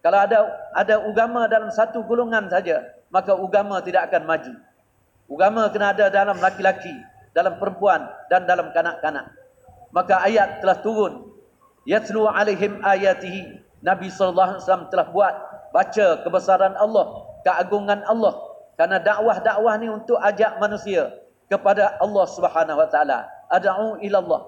[0.03, 0.39] Kalau ada
[0.75, 4.55] ada agama dalam satu golongan saja, maka agama tidak akan maju.
[5.31, 6.93] Agama kena ada dalam laki-laki,
[7.35, 9.31] dalam perempuan dan dalam kanak-kanak.
[9.95, 11.31] Maka ayat telah turun.
[11.87, 13.63] Yatlu alaihim ayatihi.
[13.83, 15.35] Nabi SAW telah buat
[15.75, 18.35] baca kebesaran Allah, keagungan Allah.
[18.79, 21.22] Karena dakwah-dakwah ni untuk ajak manusia
[21.53, 23.29] kepada Allah Subhanahu wa taala.
[23.53, 24.43] Ad'u ila Allah.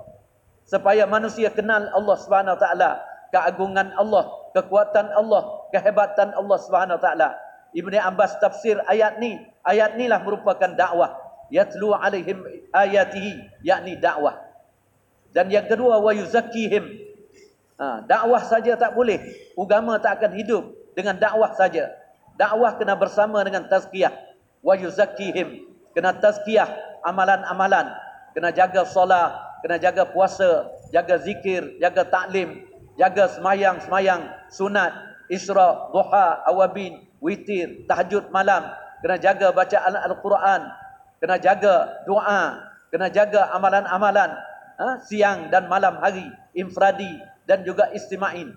[0.65, 2.91] Supaya manusia kenal Allah Subhanahu wa taala,
[3.29, 4.25] keagungan Allah,
[4.57, 7.29] kekuatan Allah, kehebatan Allah Subhanahu wa taala.
[7.77, 11.21] Ibnu Abbas tafsir ayat ni, ayat inilah merupakan dakwah.
[11.53, 12.41] Yatlu alaihim
[12.73, 14.41] ayatihi, yakni dakwah.
[15.37, 17.05] Dan yang kedua wa yuzakkihim.
[17.77, 19.21] Ha, dakwah saja tak boleh.
[19.59, 20.65] Agama tak akan hidup
[20.97, 21.93] dengan dakwah saja.
[22.41, 24.15] Dakwah kena bersama dengan tazkiyah.
[24.63, 25.67] Wa yuzakkihim.
[25.93, 27.93] Kena tazkiyah amalan-amalan.
[28.35, 32.67] Kena jaga solat, kena jaga puasa, jaga zikir, jaga taklim,
[32.99, 34.91] jaga semayang-semayang, sunat,
[35.31, 38.67] isra, duha, awabin, witir, tahajud malam.
[39.05, 40.63] Kena jaga bacaan Al-Quran,
[41.21, 44.33] kena jaga doa, kena jaga amalan-amalan
[44.81, 44.99] ha?
[45.05, 46.25] siang dan malam hari,
[46.57, 48.57] infradi dan juga istima'in.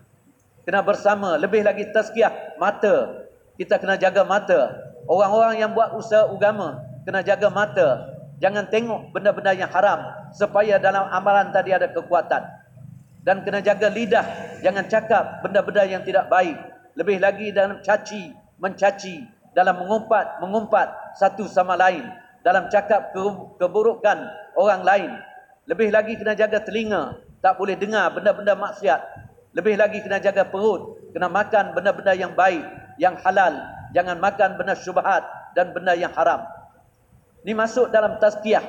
[0.68, 3.28] Kena bersama, lebih lagi tazkiyah mata.
[3.56, 4.76] Kita kena jaga mata.
[5.08, 8.17] Orang-orang yang buat usaha agama kena jaga mata.
[8.38, 12.46] Jangan tengok benda-benda yang haram supaya dalam amalan tadi ada kekuatan.
[13.26, 14.26] Dan kena jaga lidah,
[14.62, 16.56] jangan cakap benda-benda yang tidak baik.
[16.94, 19.26] Lebih lagi dalam caci, mencaci,
[19.58, 22.06] dalam mengumpat, mengumpat satu sama lain,
[22.46, 23.10] dalam cakap
[23.58, 24.18] keburukan
[24.54, 25.12] orang lain.
[25.68, 29.02] Lebih lagi kena jaga telinga, tak boleh dengar benda-benda maksiat.
[29.58, 32.62] Lebih lagi kena jaga perut, kena makan benda-benda yang baik,
[33.02, 33.54] yang halal,
[33.92, 35.26] jangan makan benda syubhat
[35.58, 36.57] dan benda yang haram.
[37.48, 38.60] Ini masuk dalam tazkiyah.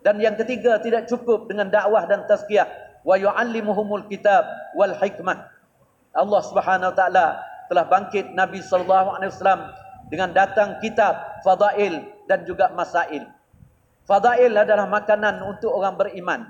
[0.00, 2.64] Dan yang ketiga tidak cukup dengan dakwah dan tazkiyah.
[3.04, 5.52] Wa yu'allimuhumul kitab wal hikmah.
[6.16, 7.26] Allah Subhanahu wa taala
[7.68, 9.60] telah bangkit Nabi sallallahu alaihi wasallam
[10.08, 12.00] dengan datang kitab, fadail
[12.32, 13.28] dan juga masail.
[14.08, 16.48] Fadail adalah makanan untuk orang beriman.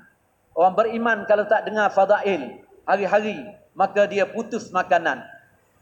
[0.55, 3.43] Orang beriman kalau tak dengar fadail hari-hari,
[3.75, 5.27] maka dia putus makanan.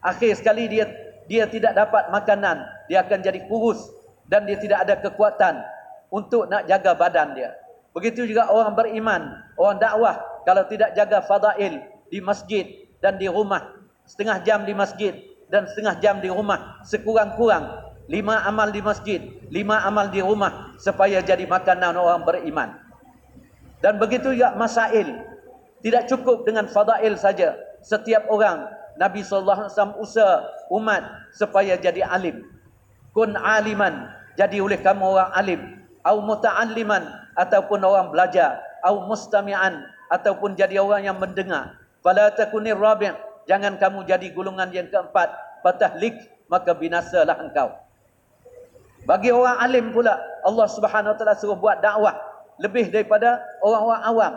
[0.01, 0.89] Akhir sekali dia
[1.29, 4.00] dia tidak dapat makanan, dia akan jadi kurus,
[4.31, 5.59] dan dia tidak ada kekuatan
[6.09, 7.51] untuk nak jaga badan dia.
[7.91, 13.75] Begitu juga orang beriman, orang dakwah, kalau tidak jaga fadail di masjid dan di rumah,
[14.07, 15.19] setengah jam di masjid
[15.51, 19.19] dan setengah jam di rumah, sekurang-kurang lima amal di masjid,
[19.51, 22.79] lima amal di rumah supaya jadi makanan orang beriman.
[23.83, 25.27] Dan begitu juga masail.
[25.81, 27.57] Tidak cukup dengan fadail saja.
[27.81, 28.69] Setiap orang
[29.01, 30.37] Nabi sallallahu alaihi wasallam usaha
[30.69, 32.45] umat supaya jadi alim.
[33.17, 35.61] Kun aliman, jadi oleh kamu orang alim,
[36.07, 37.03] au muta'alliman
[37.35, 41.79] ataupun orang belajar, au mustami'an ataupun jadi orang yang mendengar.
[42.01, 43.13] Fala takunir rabi',
[43.45, 45.29] jangan kamu jadi golongan yang keempat,
[45.61, 46.17] patahlik
[46.49, 47.75] maka binasalah engkau.
[49.05, 52.15] Bagi orang alim pula Allah Subhanahu Wa Taala suruh buat dakwah
[52.61, 54.35] lebih daripada orang-orang awam.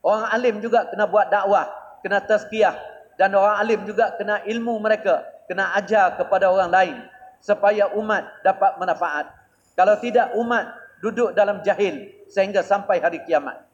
[0.00, 1.68] Orang alim juga kena buat dakwah,
[2.04, 2.76] kena tazkiyah
[3.16, 6.96] dan orang alim juga kena ilmu mereka, kena ajar kepada orang lain
[7.40, 9.26] supaya umat dapat manfaat.
[9.74, 13.64] Kalau tidak umat duduk dalam jahil sehingga sampai hari kiamat.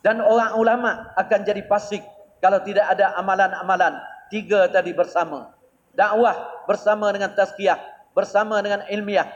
[0.00, 2.00] Dan orang ulama akan jadi pasik
[2.38, 3.98] kalau tidak ada amalan-amalan
[4.30, 5.50] tiga tadi bersama.
[5.98, 7.80] Dakwah bersama dengan tazkiyah,
[8.14, 9.26] bersama dengan ilmiah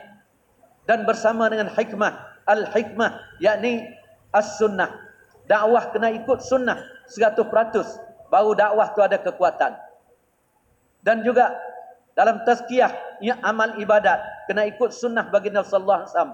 [0.87, 3.83] dan bersama dengan hikmah, al-hikmah yakni
[4.31, 5.11] as-sunnah
[5.51, 6.79] dakwah kena ikut sunnah
[7.11, 7.51] 100%
[8.31, 9.75] baru dakwah tu ada kekuatan
[11.03, 11.51] dan juga
[12.21, 12.93] dalam tazkiyah
[13.25, 16.33] ya, amal ibadat kena ikut sunnah bagi Nabi sallallahu alaihi wasallam.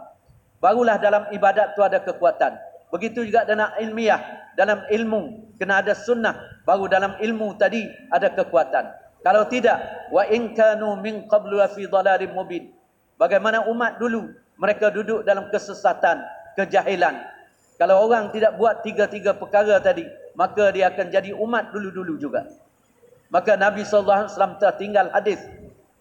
[0.59, 2.59] Barulah dalam ibadat tu ada kekuatan.
[2.90, 4.18] Begitu juga dalam ilmiah
[4.59, 6.35] dalam ilmu kena ada sunnah.
[6.66, 8.90] Baru dalam ilmu tadi ada kekuatan.
[9.22, 12.75] Kalau tidak wa in kanu min qablu fi dhalalim mubin.
[13.14, 14.27] Bagaimana umat dulu
[14.59, 16.18] mereka duduk dalam kesesatan
[16.59, 17.14] kejahilan.
[17.79, 20.03] Kalau orang tidak buat tiga-tiga perkara tadi,
[20.35, 22.42] maka dia akan jadi umat dulu-dulu juga.
[23.29, 25.42] Maka Nabi SAW telah tinggal hadis.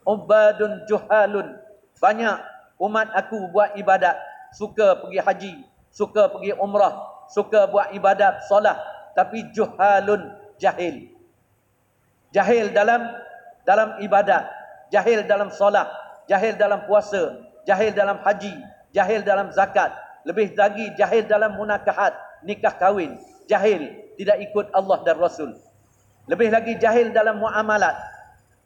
[0.05, 1.57] Ubadun juhalun.
[1.97, 2.37] Banyak
[2.79, 4.15] umat aku buat ibadat.
[4.53, 5.53] Suka pergi haji.
[5.89, 7.25] Suka pergi umrah.
[7.27, 8.77] Suka buat ibadat solat.
[9.17, 11.09] Tapi juhalun jahil.
[12.31, 13.01] Jahil dalam
[13.65, 14.45] dalam ibadat.
[14.93, 15.89] Jahil dalam solat.
[16.29, 17.41] Jahil dalam puasa.
[17.65, 18.53] Jahil dalam haji.
[18.93, 23.15] Jahil dalam zakat lebih lagi jahil dalam munakahat nikah kahwin
[23.45, 25.53] jahil tidak ikut Allah dan Rasul
[26.25, 27.93] lebih lagi jahil dalam muamalat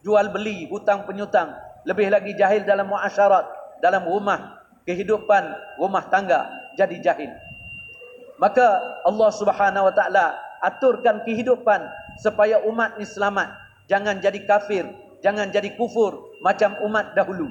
[0.06, 1.56] jual beli hutang penyutang.
[1.88, 3.46] Lebih lagi jahil dalam muasyarat
[3.80, 5.44] dalam rumah kehidupan
[5.80, 7.32] rumah tangga jadi jahil.
[8.40, 11.80] Maka Allah Subhanahu wa taala aturkan kehidupan
[12.20, 13.48] supaya umat ini selamat.
[13.88, 14.86] Jangan jadi kafir
[15.24, 17.48] jangan jadi kufur macam umat dahulu.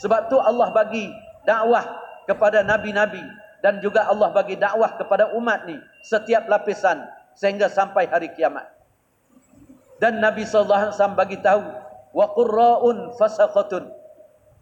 [0.00, 1.08] Sebab tu Allah bagi
[1.48, 1.84] dakwah
[2.28, 3.22] kepada nabi-nabi
[3.64, 7.00] dan juga Allah bagi dakwah kepada umat ni setiap lapisan
[7.36, 8.75] sehingga sampai hari kiamat.
[9.96, 11.62] Dan Nabi sallallahu alaihi wasallam bagi tahu
[12.12, 13.88] wa qurra'un fasaqatun.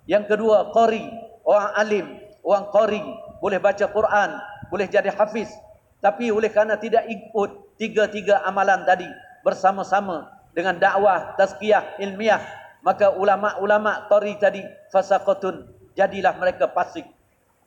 [0.07, 1.03] Yang kedua qari,
[1.43, 2.07] orang alim,
[2.45, 3.03] orang qari
[3.43, 4.31] boleh baca Quran,
[4.69, 5.51] boleh jadi hafiz,
[5.99, 9.09] tapi oleh kerana tidak ikut tiga-tiga amalan tadi
[9.43, 12.41] bersama-sama dengan dakwah, tazkiyah, ilmiah,
[12.85, 15.67] maka ulama-ulama qari tadi fasaqatun
[15.97, 17.09] jadilah mereka fasik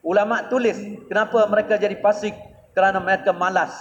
[0.07, 0.77] Ulama tulis
[1.11, 2.31] kenapa mereka jadi fasik
[2.71, 3.75] kerana mereka malas.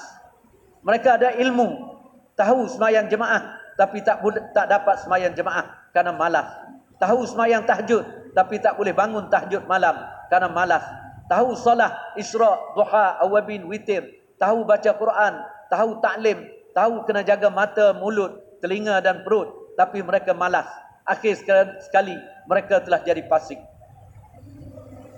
[0.83, 1.95] Mereka ada ilmu,
[2.35, 6.49] tahu semayang jemaah tapi tak boleh tak dapat semayang jemaah kerana malas.
[6.97, 9.97] Tahu semayang tahajud tapi tak boleh bangun tahajud malam
[10.33, 10.85] kerana malas.
[11.29, 14.07] Tahu solat Isra, Duha, Awabin, Witir,
[14.39, 15.35] tahu baca Quran,
[15.69, 16.39] tahu taklim,
[16.71, 20.67] tahu kena jaga mata, mulut, telinga dan perut tapi mereka malas.
[21.07, 21.39] Akhir
[21.85, 22.17] sekali
[22.49, 23.61] mereka telah jadi fasik.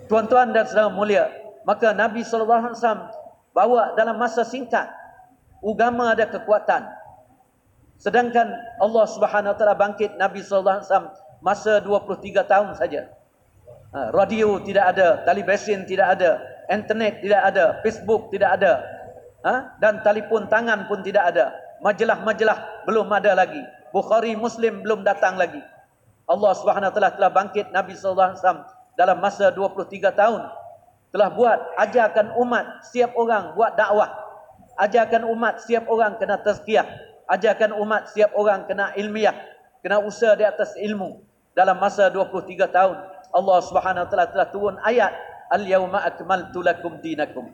[0.05, 1.29] Tuan-tuan dan saudara mulia,
[1.65, 3.03] maka Nabi sallallahu alaihi wasallam
[3.53, 4.89] bawa dalam masa singkat
[5.61, 6.98] agama ada kekuatan.
[7.99, 8.47] Sedangkan
[8.79, 11.09] Allah Subhanahu taala bangkit Nabi sallallahu alaihi wasallam
[11.43, 13.11] masa 23 tahun saja.
[13.91, 16.39] Ha, radio tidak ada, televisyen tidak ada,
[16.71, 18.79] internet tidak ada, Facebook tidak ada.
[19.39, 19.79] Ha?
[19.79, 21.51] dan telefon tangan pun tidak ada.
[21.79, 23.63] Majalah-majalah belum ada lagi.
[23.95, 25.63] Bukhari Muslim belum datang lagi.
[26.27, 28.63] Allah Subhanahu taala telah bangkit Nabi sallallahu alaihi wasallam
[28.99, 30.41] dalam masa 23 tahun
[31.09, 34.11] telah buat ajarkan umat setiap orang buat dakwah
[34.77, 36.85] ajarkan umat setiap orang kena tazkiyah
[37.29, 39.37] ajarkan umat setiap orang kena ilmiah
[39.85, 41.23] kena usaha di atas ilmu.
[41.55, 42.97] Dalam masa 23 tahun
[43.35, 45.11] Allah Subhanahu wa taala telah turun ayat
[45.51, 47.51] al yauma akmaltu lakum dinakum.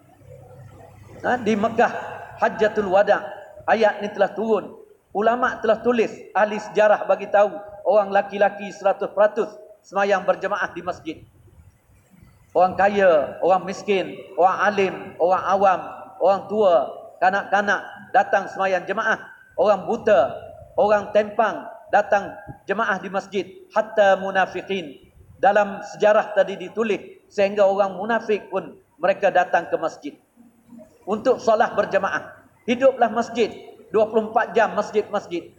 [1.26, 1.92] Ha, di Mekah
[2.38, 3.24] hajjatul wada
[3.66, 4.78] ayat ini telah turun.
[5.16, 7.56] Ulama telah tulis ahli sejarah bagi tahu
[7.88, 9.16] orang laki-laki 100%
[9.80, 11.18] semayang berjemaah di masjid.
[12.52, 15.80] Orang kaya, orang miskin, orang alim, orang awam,
[16.24, 16.76] orang tua,
[17.20, 17.84] kanak-kanak
[18.16, 20.36] datang semayang jemaah, orang buta,
[20.76, 22.36] orang tempang datang
[22.68, 25.04] jemaah di masjid, hatta munafiqin.
[25.36, 30.14] Dalam sejarah tadi ditulis sehingga orang munafik pun mereka datang ke masjid
[31.04, 32.48] untuk solat berjemaah.
[32.66, 33.52] Hiduplah masjid
[33.94, 35.54] 24 jam masjid-masjid.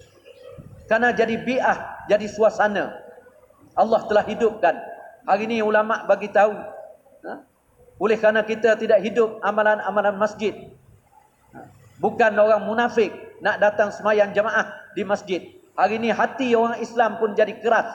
[0.86, 2.94] Karena jadi bi'ah, jadi suasana.
[3.76, 4.74] Allah telah hidupkan.
[5.26, 6.54] Hari ini ulama bagi tahu.
[7.26, 7.34] Ha?
[7.98, 10.54] Oleh kerana kita tidak hidup amalan-amalan masjid.
[11.52, 11.66] Ha?
[11.98, 15.42] Bukan orang munafik nak datang semayang jemaah di masjid.
[15.76, 17.88] Hari ini hati orang Islam pun jadi keras.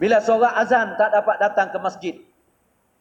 [0.00, 2.14] Bila seorang azan tak dapat datang ke masjid.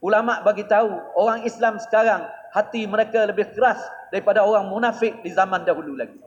[0.04, 3.80] Ulama bagi tahu orang Islam sekarang hati mereka lebih keras
[4.12, 6.20] daripada orang munafik di zaman dahulu lagi.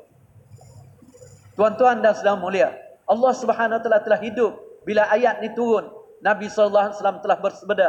[1.54, 2.68] Tuan-tuan dan saudara mulia,
[3.06, 5.88] Allah Subhanahu taala telah hidup bila ayat ni turun.
[6.20, 7.88] Nabi sallallahu alaihi wasallam telah bersabda,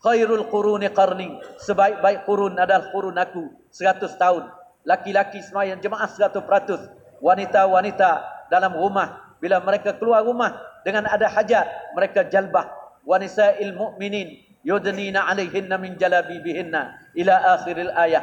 [0.00, 4.48] "Khairul quruni qarni." Sebaik-baik kurun adalah kurun aku 100 tahun.
[4.86, 7.18] Laki-laki sembahyang jemaah 100%.
[7.18, 8.10] Wanita-wanita
[8.46, 9.36] dalam rumah.
[9.42, 10.54] Bila mereka keluar rumah
[10.86, 12.70] dengan ada hajat, mereka jalbah.
[13.02, 18.22] Wanisa il mu'minin yudnina alaihinna min jalabibihinna ila akhiril ayah.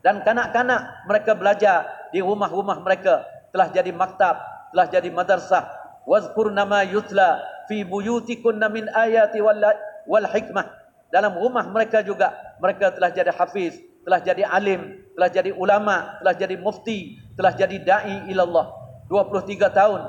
[0.00, 4.40] Dan kanak-kanak mereka belajar di rumah-rumah mereka telah jadi maktab
[4.72, 5.68] telah jadi madrasah.
[6.08, 10.66] Wazkurna ma yutla fi buyutikunna min ayati wal hikmah.
[11.12, 16.34] Dalam rumah mereka juga mereka telah jadi hafiz telah jadi alim telah jadi ulama telah
[16.34, 18.66] jadi mufti telah jadi dai ila Allah
[19.10, 20.00] 23 tahun.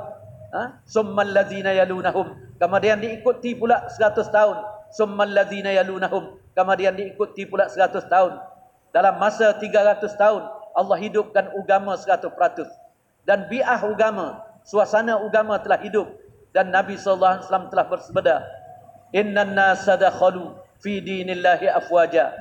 [0.54, 0.64] Ha?
[0.86, 2.38] Summal ladzina yalunahum.
[2.62, 4.62] Kemudian diikuti pula 100 tahun.
[4.94, 6.38] Summal ladzina yalunahum.
[6.54, 8.38] Kemudian diikuti pula 100 tahun.
[8.94, 10.44] Dalam masa 300 tahun
[10.78, 12.32] Allah hidupkan agama 100%
[13.28, 16.08] dan bi'ah agama suasana agama telah hidup.
[16.52, 18.44] Dan Nabi wasallam telah bersabda
[19.16, 20.52] innan nasa dakhalu
[20.84, 22.36] fi dinillahi afwaja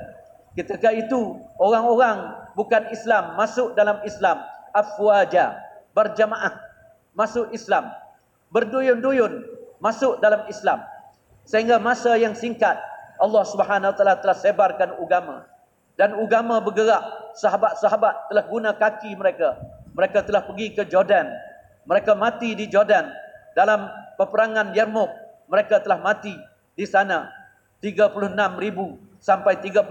[0.57, 4.41] ketika itu orang-orang bukan Islam masuk dalam Islam
[4.75, 5.55] afwaja
[5.95, 6.59] berjamaah
[7.15, 7.91] masuk Islam
[8.51, 9.47] berduyun-duyun
[9.79, 10.83] masuk dalam Islam
[11.41, 12.77] Sehingga masa yang singkat
[13.17, 15.45] Allah Subhanahu taala telah sebarkan agama
[15.97, 17.01] dan agama bergerak.
[17.37, 19.57] Sahabat-sahabat telah guna kaki mereka.
[19.93, 21.27] Mereka telah pergi ke Jordan.
[21.85, 23.09] Mereka mati di Jordan
[23.57, 25.11] dalam peperangan Yarmouk.
[25.51, 26.31] Mereka telah mati
[26.77, 27.27] di sana
[27.83, 29.85] 36,000 sampai 35,000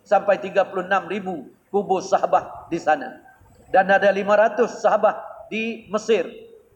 [0.00, 3.20] sampai 36,000 kubur sahabat di sana.
[3.70, 5.14] Dan ada 500 sahabat
[5.52, 6.26] di Mesir,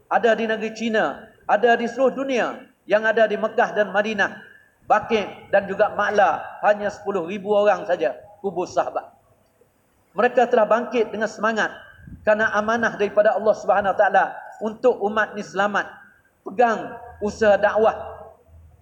[0.07, 4.39] ada di negeri China, ada di seluruh dunia yang ada di Mekah dan Madinah,
[4.85, 9.11] Baqi' dan juga Ma'la hanya 10 ribu orang saja kubur sahabat.
[10.15, 11.75] Mereka telah bangkit dengan semangat
[12.23, 15.91] karena amanah daripada Allah Subhanahu Taala untuk umat ini selamat.
[16.45, 17.97] Pegang usaha dakwah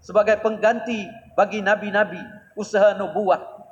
[0.03, 1.07] sebagai pengganti
[1.39, 3.63] bagi nabi-nabi usaha nubuah.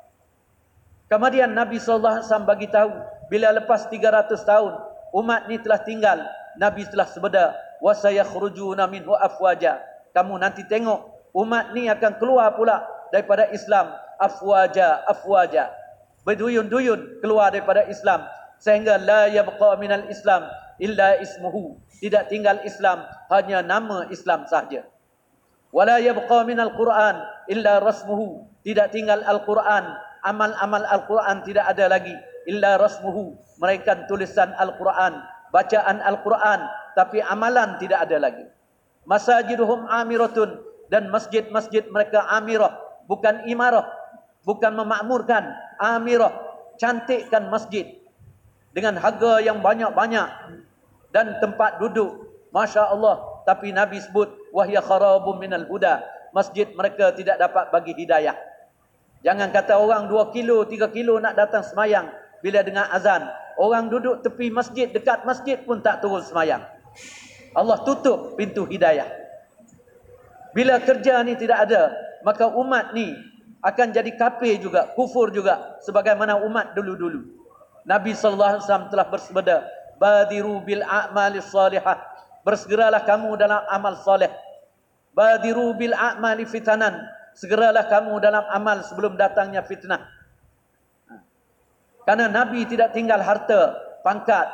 [1.10, 2.90] Kemudian Nabi sallallahu alaihi wasallam bagi tahu
[3.26, 4.72] bila lepas 300 tahun
[5.10, 6.18] umat ini telah tinggal,
[6.54, 7.50] Nabi telah sebeda
[7.82, 9.82] wa sayakhrujuna minhu afwaja.
[10.14, 13.90] Kamu nanti tengok umat ni akan keluar pula daripada Islam.
[14.22, 15.74] Afwaja afwaja.
[16.22, 18.22] Berduyun-duyun keluar daripada Islam
[18.60, 20.46] sehingga la yabqa minal Islam
[20.78, 21.80] illa ismuhu.
[21.98, 23.02] Tidak tinggal Islam
[23.34, 24.86] hanya nama Islam sahaja.
[25.72, 27.18] Wala yabqa minal Quran
[27.50, 29.84] illa rasmuhu tidak tinggal Al-Quran.
[30.20, 32.12] Amal-amal Al-Quran tidak ada lagi.
[32.44, 33.36] Illa rasmuhu.
[33.60, 35.16] Mereka tulisan Al-Quran.
[35.48, 36.60] Bacaan Al-Quran.
[36.92, 38.44] Tapi amalan tidak ada lagi.
[39.08, 40.60] Masajiduhum amiratun.
[40.92, 42.76] Dan masjid-masjid mereka amirah.
[43.08, 43.88] Bukan imarah.
[44.44, 45.48] Bukan memakmurkan.
[45.80, 46.32] Amirah.
[46.76, 47.96] Cantikkan masjid.
[48.76, 50.28] Dengan harga yang banyak-banyak.
[51.10, 52.28] Dan tempat duduk.
[52.50, 56.02] masya-Allah tapi nabi sebut wahya kharabun minal huda.
[56.30, 58.49] Masjid mereka tidak dapat bagi hidayah
[59.20, 62.08] jangan kata orang 2 kilo 3 kilo nak datang semayang
[62.40, 63.28] bila dengar azan
[63.60, 66.64] orang duduk tepi masjid dekat masjid pun tak turun semayang
[67.54, 69.10] Allah tutup pintu hidayah.
[70.54, 71.94] Bila kerja ni tidak ada,
[72.26, 73.10] maka umat ni
[73.62, 77.26] akan jadi kafir juga, kufur juga sebagaimana umat dulu-dulu.
[77.86, 79.56] Nabi wasallam telah bersabda,
[79.98, 81.98] "Badiru bil a'mali salihah."
[82.40, 84.30] Bersegeralah kamu dalam amal soleh.
[85.12, 86.96] Badiru bil a'mali fitanan.
[87.34, 90.06] Segeralah kamu dalam amal sebelum datangnya fitnah.
[92.04, 94.50] Karena Nabi tidak tinggal harta, pangkat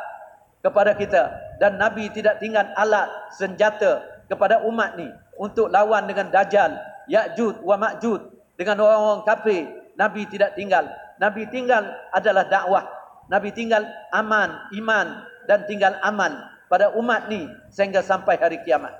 [0.61, 1.23] kepada kita
[1.63, 3.09] dan Nabi tidak tinggal alat
[3.39, 5.09] senjata kepada umat ni
[5.39, 6.75] untuk lawan dengan Dajjal,
[7.07, 8.21] Ya'jud wa Ma'jud
[8.59, 9.65] dengan orang-orang kafir.
[9.97, 10.85] Nabi tidak tinggal.
[11.17, 12.85] Nabi tinggal adalah dakwah.
[13.33, 18.93] Nabi tinggal aman, iman dan tinggal aman pada umat ni sehingga sampai hari kiamat.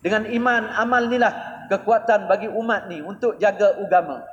[0.00, 4.26] Dengan iman, amal inilah kekuatan bagi umat ni untuk jaga agama.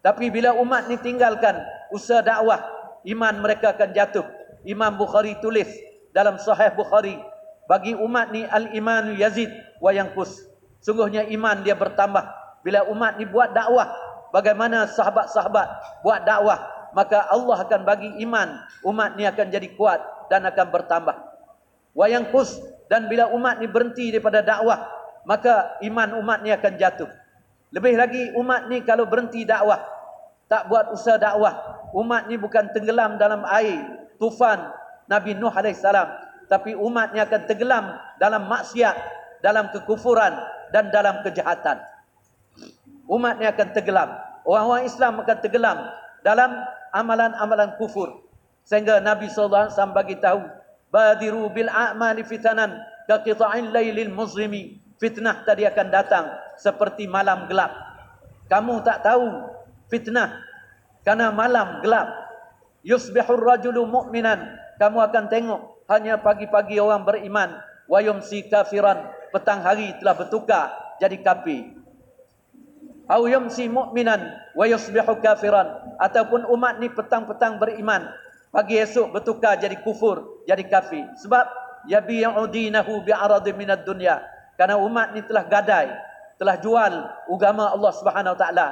[0.00, 1.60] Tapi bila umat ni tinggalkan
[1.92, 2.64] usaha dakwah,
[3.04, 4.24] iman mereka akan jatuh.
[4.66, 5.68] Imam Bukhari tulis
[6.16, 7.20] dalam sahih Bukhari
[7.68, 9.52] bagi umat ni al-imanu yazid
[9.82, 10.48] wa yanqus
[10.80, 12.24] sungguhnya iman dia bertambah
[12.62, 13.90] bila umat ni buat dakwah
[14.30, 16.62] bagaimana sahabat-sahabat buat dakwah
[16.94, 18.48] maka Allah akan bagi iman
[18.86, 20.00] umat ni akan jadi kuat
[20.32, 21.16] dan akan bertambah
[21.92, 24.95] wayang kus dan bila umat ni berhenti daripada dakwah
[25.26, 27.10] maka iman umat ni akan jatuh.
[27.74, 29.82] Lebih lagi umat ni kalau berhenti dakwah
[30.46, 34.70] tak buat usaha dakwah umat ni bukan tenggelam dalam air tufan
[35.10, 35.82] Nabi Nuh AS
[36.46, 37.90] tapi umat ni akan tenggelam
[38.22, 38.94] dalam maksiat
[39.42, 40.32] dalam kekufuran
[40.70, 41.82] dan dalam kejahatan.
[43.10, 44.10] Umat ni akan tenggelam.
[44.46, 45.78] Orang-orang Islam akan tenggelam
[46.22, 46.50] dalam
[46.94, 48.22] amalan-amalan kufur.
[48.66, 50.40] Sehingga Nabi sallallahu alaihi wasallam bagi tahu
[50.90, 56.24] badiru bil a'mali fitanan ka qita'il lailil muzlimi fitnah tadi akan datang
[56.56, 57.72] seperti malam gelap.
[58.46, 59.26] Kamu tak tahu
[59.92, 60.40] fitnah
[61.02, 62.08] karena malam gelap.
[62.86, 64.46] Yusbihur rajulu mu'minan.
[64.78, 67.58] Kamu akan tengok hanya pagi-pagi orang beriman.
[67.90, 69.10] Wa yumsi kafiran.
[69.34, 70.70] Petang hari telah bertukar
[71.02, 71.76] jadi kafir
[73.06, 75.98] au yumsi mu'minan wa yusbihu kafiran.
[75.98, 78.06] Ataupun umat ni petang-petang beriman.
[78.54, 81.44] Pagi esok bertukar jadi kufur jadi kafir sebab
[81.90, 84.22] yabi'u dinahu bi'arad minad dunya
[84.56, 85.88] karena umat ni telah gadai
[86.36, 86.92] telah jual
[87.30, 88.68] agama Allah Subhanahu wa taala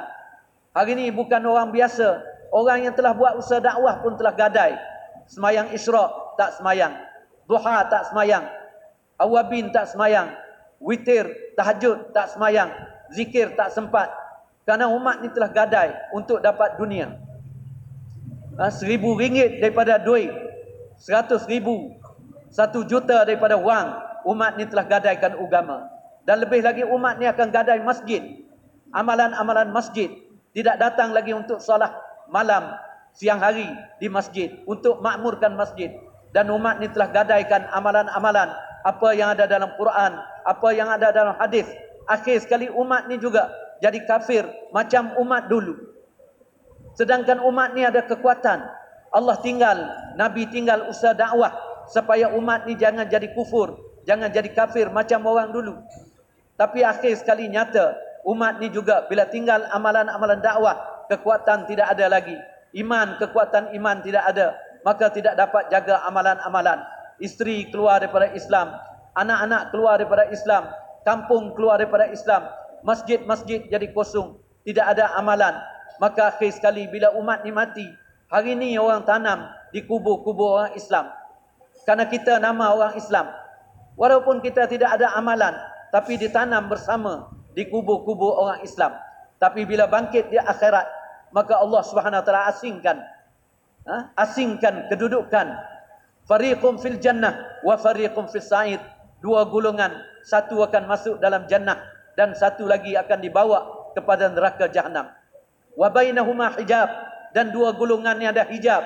[0.75, 2.21] hari ni bukan orang biasa
[2.53, 4.77] orang yang telah buat usaha dakwah pun telah gadai
[5.25, 6.93] semayang isyraq tak semayang
[7.49, 8.45] duha tak semayang
[9.17, 10.29] awabin tak semayang
[10.77, 12.69] witir tahajud tak semayang
[13.13, 14.09] zikir tak sempat
[14.65, 17.13] kerana umat ni telah gadai untuk dapat dunia.
[18.57, 20.33] Ha, seribu ringgit daripada duit.
[20.97, 21.93] Seratus ribu.
[22.49, 23.93] Satu juta daripada wang.
[24.25, 25.85] Umat ni telah gadaikan agama.
[26.25, 28.21] Dan lebih lagi umat ni akan gadai masjid.
[28.89, 30.09] Amalan-amalan masjid.
[30.51, 31.93] Tidak datang lagi untuk salat
[32.33, 32.73] malam,
[33.13, 33.69] siang hari
[34.01, 34.49] di masjid.
[34.65, 35.93] Untuk makmurkan masjid.
[36.33, 38.49] Dan umat ni telah gadaikan amalan-amalan.
[38.81, 40.17] Apa yang ada dalam Quran.
[40.41, 41.69] Apa yang ada dalam hadis.
[42.09, 43.49] Akhir sekali umat ni juga
[43.81, 45.77] jadi kafir macam umat dulu.
[46.95, 48.65] Sedangkan umat ni ada kekuatan.
[49.11, 49.77] Allah tinggal,
[50.19, 51.51] Nabi tinggal usaha dakwah
[51.87, 55.81] supaya umat ni jangan jadi kufur, jangan jadi kafir macam orang dulu.
[56.55, 62.37] Tapi akhir sekali nyata, umat ni juga bila tinggal amalan-amalan dakwah, kekuatan tidak ada lagi.
[62.71, 64.55] Iman, kekuatan iman tidak ada.
[64.87, 66.79] Maka tidak dapat jaga amalan-amalan.
[67.19, 68.71] Isteri keluar daripada Islam.
[69.17, 70.69] Anak-anak keluar daripada Islam.
[71.03, 72.45] Kampung keluar daripada Islam
[72.85, 75.57] masjid-masjid jadi kosong, tidak ada amalan.
[75.97, 77.85] Maka akhir sekali bila umat ni mati,
[78.29, 81.09] hari ni orang tanam di kubur-kubur orang Islam.
[81.83, 83.25] Karena kita nama orang Islam.
[83.95, 85.55] Walaupun kita tidak ada amalan,
[85.91, 88.91] tapi ditanam bersama di kubur-kubur orang Islam.
[89.39, 90.83] Tapi bila bangkit di akhirat,
[91.31, 92.99] maka Allah Subhanahu Taala asingkan
[93.87, 94.11] ha?
[94.19, 95.55] asingkan kedudukan
[96.25, 98.81] fariqum fil jannah wa fariqum fis sa'id
[99.21, 99.93] dua golongan
[100.25, 101.77] satu akan masuk dalam jannah
[102.17, 105.11] dan satu lagi akan dibawa kepada neraka jahanam.
[105.75, 106.87] Wa bainahuma hijab
[107.35, 108.83] dan dua golongan ni ada hijab.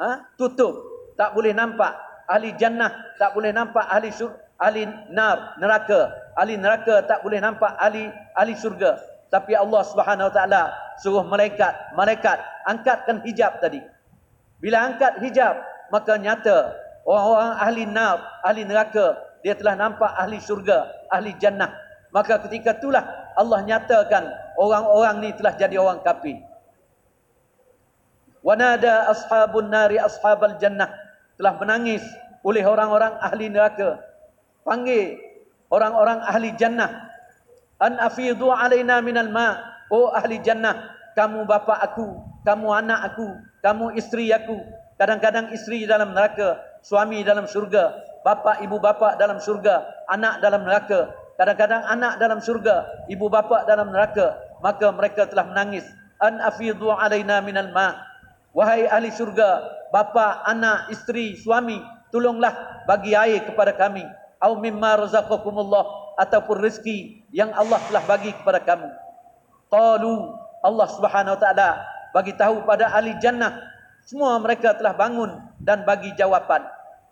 [0.00, 0.34] Ha?
[0.34, 0.74] tutup,
[1.14, 1.94] tak boleh nampak
[2.32, 2.88] ahli jannah,
[3.20, 6.32] tak boleh nampak ahli sur ahli nar, neraka.
[6.32, 8.96] Ahli neraka tak boleh nampak ahli ahli surga.
[9.28, 10.62] Tapi Allah Subhanahu Wa Taala
[11.04, 13.84] suruh malaikat, malaikat angkatkan hijab tadi.
[14.64, 15.60] Bila angkat hijab,
[15.92, 16.72] maka nyata
[17.04, 21.72] orang-orang ahli nar, ahli neraka, dia telah nampak ahli surga, ahli jannah
[22.12, 23.02] maka ketika itulah
[23.32, 24.28] Allah nyatakan
[24.60, 26.44] orang-orang ni telah jadi orang kafir.
[28.44, 30.92] Wanada ashabun nari ashabal jannah
[31.40, 32.04] telah menangis
[32.42, 34.02] oleh orang-orang ahli neraka.
[34.62, 35.18] Panggil
[35.70, 37.10] orang-orang ahli jannah.
[37.82, 39.58] An afidu alaina minal ma.
[39.90, 42.16] Oh ahli jannah, kamu bapa aku,
[42.48, 43.28] kamu anak aku,
[43.60, 44.56] kamu isteri aku.
[44.96, 47.92] Kadang-kadang isteri dalam neraka, suami dalam surga,
[48.24, 51.12] bapa ibu bapa dalam surga, anak dalam neraka.
[51.36, 55.84] Kadang-kadang anak dalam surga, ibu bapa dalam neraka, maka mereka telah menangis.
[56.22, 57.98] An afidhu alaina minal ma.
[58.54, 61.80] Wahai ahli surga, bapa, anak, isteri, suami,
[62.12, 64.04] tolonglah bagi air kepada kami.
[64.38, 68.88] Au mimma razaqakumullah ataupun rezeki yang Allah telah bagi kepada kamu.
[69.72, 70.14] Qalu
[70.60, 71.70] Allah Subhanahu wa taala
[72.12, 73.56] bagi tahu pada ahli jannah
[74.04, 75.30] semua mereka telah bangun
[75.62, 76.66] dan bagi jawapan.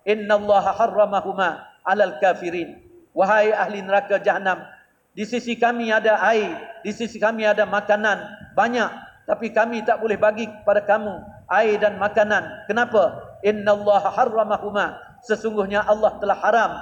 [0.05, 2.83] Innallaha harramahuma alal kafirin.
[3.15, 4.63] Wahai ahli neraka jahanam,
[5.11, 6.55] di sisi kami ada air,
[6.87, 8.23] di sisi kami ada makanan
[8.55, 8.87] banyak,
[9.27, 11.19] tapi kami tak boleh bagi kepada kamu
[11.51, 12.71] air dan makanan.
[12.71, 13.30] Kenapa?
[13.47, 14.97] Innallaha harramahuma.
[15.25, 16.73] Sesungguhnya Allah telah haram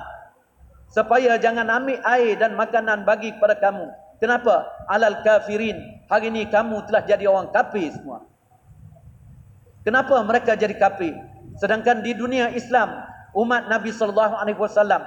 [0.89, 3.91] supaya jangan ambil air dan makanan bagi kepada kamu.
[4.19, 4.67] Kenapa?
[4.91, 5.79] Alal kafirin.
[6.11, 8.27] Hari ini kamu telah jadi orang kafir semua.
[9.87, 11.15] Kenapa mereka jadi kafir?
[11.59, 12.99] Sedangkan di dunia Islam,
[13.35, 15.03] umat Nabi sallallahu alaihi wasallam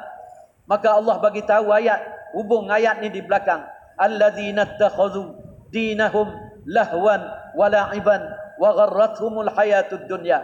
[0.70, 2.00] Maka Allah bagi tahu ayat
[2.32, 3.60] hubung ayat ni di belakang
[4.00, 5.36] alladzina takhadhu
[5.68, 6.32] dinahum
[6.64, 7.22] lahwan
[7.58, 8.22] wa la'iban
[8.56, 10.40] wa gharrathumul hayatud dunya.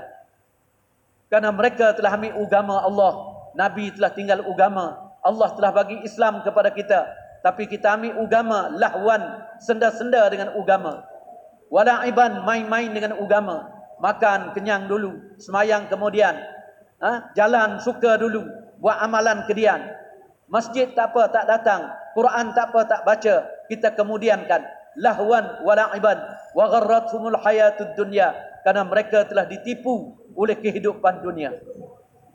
[1.28, 3.13] Karena mereka telah ambil agama Allah,
[3.51, 7.03] nabi telah tinggal agama, Allah telah bagi Islam kepada kita,
[7.43, 9.21] tapi kita ambil agama lahwan,
[9.59, 11.03] senda-senda dengan agama.
[11.67, 13.67] Wala'iban main-main dengan agama.
[13.97, 16.38] Makan kenyang dulu, semayang kemudian.
[17.01, 17.34] Ha?
[17.36, 18.45] Jalan suka dulu,
[18.80, 19.84] buat amalan kedian.
[20.47, 23.36] Masjid tak apa tak datang, Quran tak apa tak baca,
[23.67, 24.63] kita kemudiankan
[24.97, 26.17] lahwan wala'iban
[26.57, 28.34] wa gharrathumul hayatud dunya
[28.65, 31.57] karena mereka telah ditipu oleh kehidupan dunia.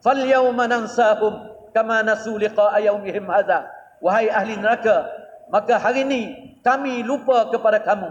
[0.02, 3.70] Yawma nansahum kama nasu liqa'a yawmihim hadza.
[4.02, 5.06] Wahai ahli neraka,
[5.46, 6.22] maka hari ini
[6.66, 8.10] kami lupa kepada kamu.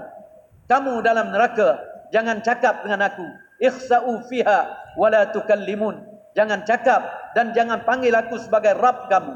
[0.71, 1.83] Kamu dalam neraka,
[2.15, 3.27] jangan cakap dengan aku.
[3.59, 5.99] Ikhsa'u fiha wa la tukallimun.
[6.31, 9.35] Jangan cakap dan jangan panggil aku sebagai Rabb kamu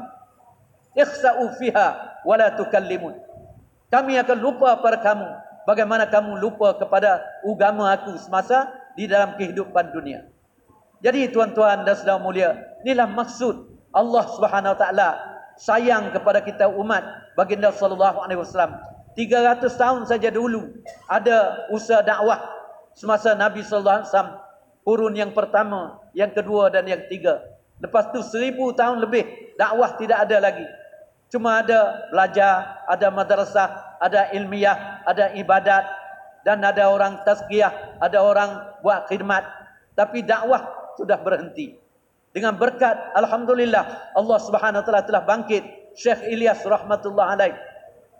[0.96, 3.16] ikhsa'u fiha wala tukallimun
[3.92, 5.28] kami akan lupa pada kamu
[5.68, 10.24] bagaimana kamu lupa kepada agama aku semasa di dalam kehidupan dunia
[11.04, 15.08] jadi tuan-tuan dan saudara mulia inilah maksud Allah Subhanahu wa taala
[15.56, 17.04] sayang kepada kita umat
[17.36, 18.76] baginda sallallahu alaihi wasallam.
[19.16, 20.68] 300 tahun saja dulu
[21.08, 22.36] ada usaha dakwah
[22.92, 24.32] semasa Nabi sallallahu alaihi wasallam.
[24.86, 27.42] Kurun yang pertama yang kedua dan yang ketiga.
[27.80, 30.64] Lepas tu seribu tahun lebih dakwah tidak ada lagi.
[31.26, 35.84] Cuma ada belajar, ada madrasah, ada ilmiah, ada ibadat
[36.46, 39.42] dan ada orang tazkiyah, ada orang buat khidmat.
[39.98, 41.76] Tapi dakwah sudah berhenti.
[42.32, 45.64] Dengan berkat alhamdulillah Allah Subhanahu taala telah bangkit
[45.96, 47.56] Syekh Ilyas rahmatullah alaih.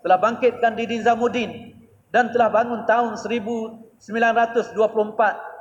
[0.01, 1.77] Telah bangkitkan di Nizamuddin
[2.09, 4.01] dan telah bangun tahun 1924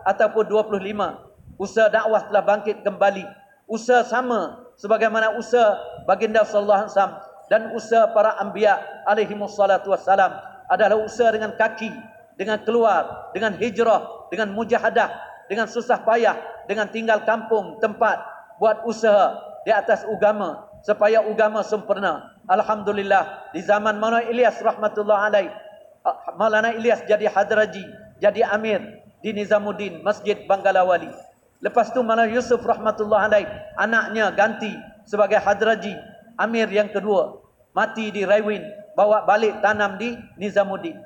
[0.07, 3.25] ataupun 25 usaha dakwah telah bangkit kembali.
[3.67, 7.17] Usaha sama sebagaimana usaha baginda sallallahu alaihi wasallam
[7.51, 10.33] dan usaha para anbiya alaihi wassalatu wassalam
[10.71, 11.91] adalah usaha dengan kaki,
[12.39, 15.09] dengan keluar, dengan hijrah, dengan mujahadah,
[15.47, 18.23] dengan susah payah, dengan tinggal kampung, tempat,
[18.59, 19.37] buat usaha
[19.67, 22.39] di atas agama supaya agama sempurna.
[22.47, 25.51] Alhamdulillah di zaman Maulana Ilyas rahmatullah alaih
[26.39, 27.83] Maulana Ilyas jadi hadraji,
[28.23, 31.11] jadi amir di Nizamuddin Masjid Banggalawali.
[31.59, 34.71] Lepas tu Maulana Yusuf rahmatullah alaih anaknya ganti
[35.03, 35.95] sebagai hadraji
[36.37, 37.41] Amir yang kedua
[37.73, 38.65] mati di Raywin,
[38.97, 40.97] bawa balik tanam di Nizamuddin.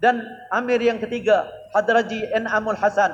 [0.00, 0.20] Dan
[0.52, 2.48] Amir yang ketiga, Hadraji N.
[2.48, 3.12] Amul Hasan,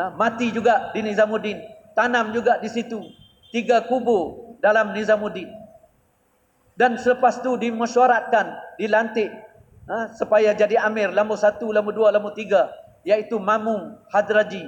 [0.00, 1.60] ha, mati juga di Nizamuddin,
[1.92, 3.04] tanam juga di situ.
[3.52, 5.52] Tiga kubu dalam Nizamuddin.
[6.72, 9.28] Dan selepas itu dimesyuaratkan, dilantik
[9.84, 12.72] ha, supaya jadi Amir lambu satu, lambu dua, lambu tiga,
[13.04, 14.64] yaitu Mamung Hadraji,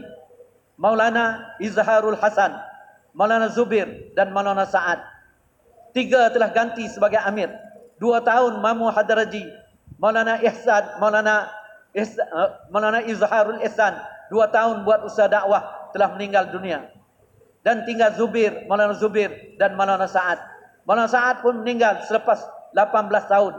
[0.77, 2.53] Maulana Izharul Hasan,
[3.17, 5.01] Maulana Zubir dan Maulana Sa'ad.
[5.93, 7.53] Tiga telah ganti sebagai amir.
[8.01, 9.45] Dua tahun Mamu Hadaraji.
[10.01, 10.99] Maulana Ihsan.
[10.99, 11.53] Maulana,
[11.93, 13.93] Ihsan, uh, Maulana Izharul Ihsan.
[14.33, 15.93] Dua tahun buat usaha dakwah.
[15.93, 16.89] Telah meninggal dunia.
[17.61, 18.65] Dan tinggal Zubir.
[18.65, 19.29] Maulana Zubir.
[19.61, 20.41] Dan Maulana Sa'ad.
[20.89, 22.41] Maulana Sa'ad pun meninggal selepas
[22.73, 23.55] 18 tahun.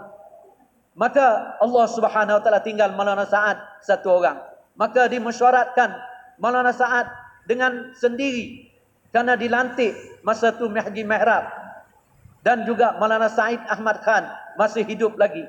[0.98, 4.42] Maka Allah subhanahu wa ta'ala tinggal Maulana Sa'ad satu orang.
[4.74, 5.94] Maka dimesyuaratkan
[6.42, 7.06] Maulana Sa'ad
[7.46, 8.74] dengan sendiri.
[9.14, 9.94] Karena dilantik
[10.26, 11.46] masa itu Mahdi Mihrab
[12.44, 14.28] dan juga Maulana Said Ahmad Khan
[14.60, 15.48] masih hidup lagi.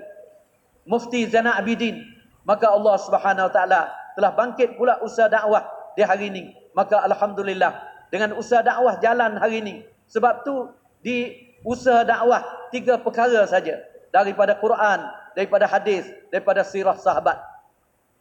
[0.87, 2.01] Mufti Zainal Abidin.
[2.45, 3.83] Maka Allah Subhanahu Wa Taala
[4.15, 6.55] telah bangkit pula usaha dakwah di hari ini.
[6.75, 7.73] Maka alhamdulillah
[8.11, 9.75] dengan usaha dakwah jalan hari ini.
[10.11, 10.71] Sebab tu
[11.03, 11.35] di
[11.67, 13.79] usaha dakwah tiga perkara saja
[14.15, 15.05] daripada Quran,
[15.35, 17.39] daripada hadis, daripada sirah sahabat.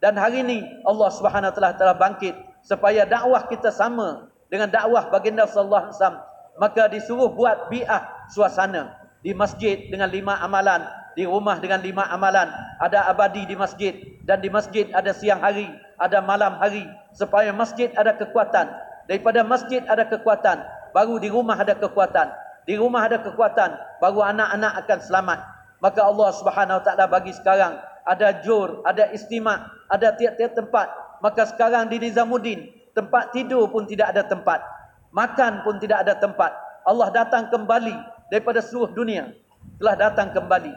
[0.04, 2.36] Dan hari ini Allah Taala telah bangkit
[2.66, 6.20] supaya dakwah kita sama dengan dakwah baginda sallallahu alaihi wasallam
[6.62, 8.94] maka disuruh buat bi'ah suasana
[9.26, 12.50] di masjid dengan lima amalan di rumah dengan lima amalan.
[12.82, 13.94] Ada abadi di masjid.
[14.24, 16.86] Dan di masjid ada siang hari ada malam hari.
[17.14, 18.70] Supaya masjid ada kekuatan.
[19.06, 22.32] Daripada masjid ada kekuatan baru di rumah ada kekuatan.
[22.64, 25.40] Di rumah ada kekuatan baru anak-anak akan selamat.
[25.84, 27.76] Maka Allah Subhanahu Wa taala bagi sekarang
[28.08, 30.88] ada jur ada istimak ada tiap-tiap tempat.
[31.20, 34.64] Maka sekarang di Nizamuddin tempat tidur pun tidak ada tempat.
[35.12, 36.56] Makan pun tidak ada tempat.
[36.88, 37.96] Allah datang kembali
[38.32, 39.32] daripada seluruh dunia.
[39.80, 40.72] Telah datang kembali.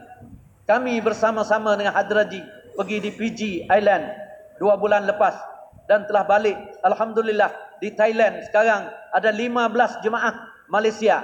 [0.66, 2.42] Kami bersama-sama dengan Hadraji
[2.74, 4.10] pergi di Fiji Island
[4.58, 5.38] dua bulan lepas
[5.86, 6.58] dan telah balik.
[6.82, 10.34] Alhamdulillah di Thailand sekarang ada 15 jemaah
[10.66, 11.22] Malaysia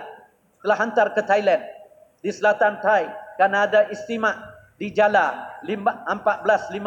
[0.63, 1.59] telah hantar ke Thailand
[2.23, 4.39] di selatan Thai kerana ada istimak
[4.79, 6.79] di Jala 14-15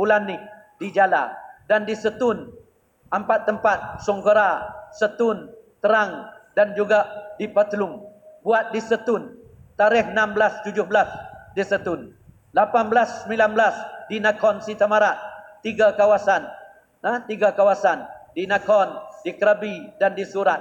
[0.00, 0.40] bulan ni
[0.80, 1.36] di Jala
[1.68, 2.48] dan di Setun
[3.12, 4.64] empat tempat Songgora
[4.96, 5.52] Setun,
[5.84, 7.04] Terang dan juga
[7.36, 8.00] di Patlung.
[8.40, 9.44] Buat di Setun.
[9.76, 10.16] Tarikh
[11.56, 12.00] 16-17 di Setun.
[12.52, 13.32] 18-19
[14.12, 15.16] di Nakon Sitamarat.
[15.64, 16.44] Tiga kawasan.
[17.00, 18.04] Ha, tiga kawasan
[18.36, 20.60] di Nakon, di Krabi dan di Surat.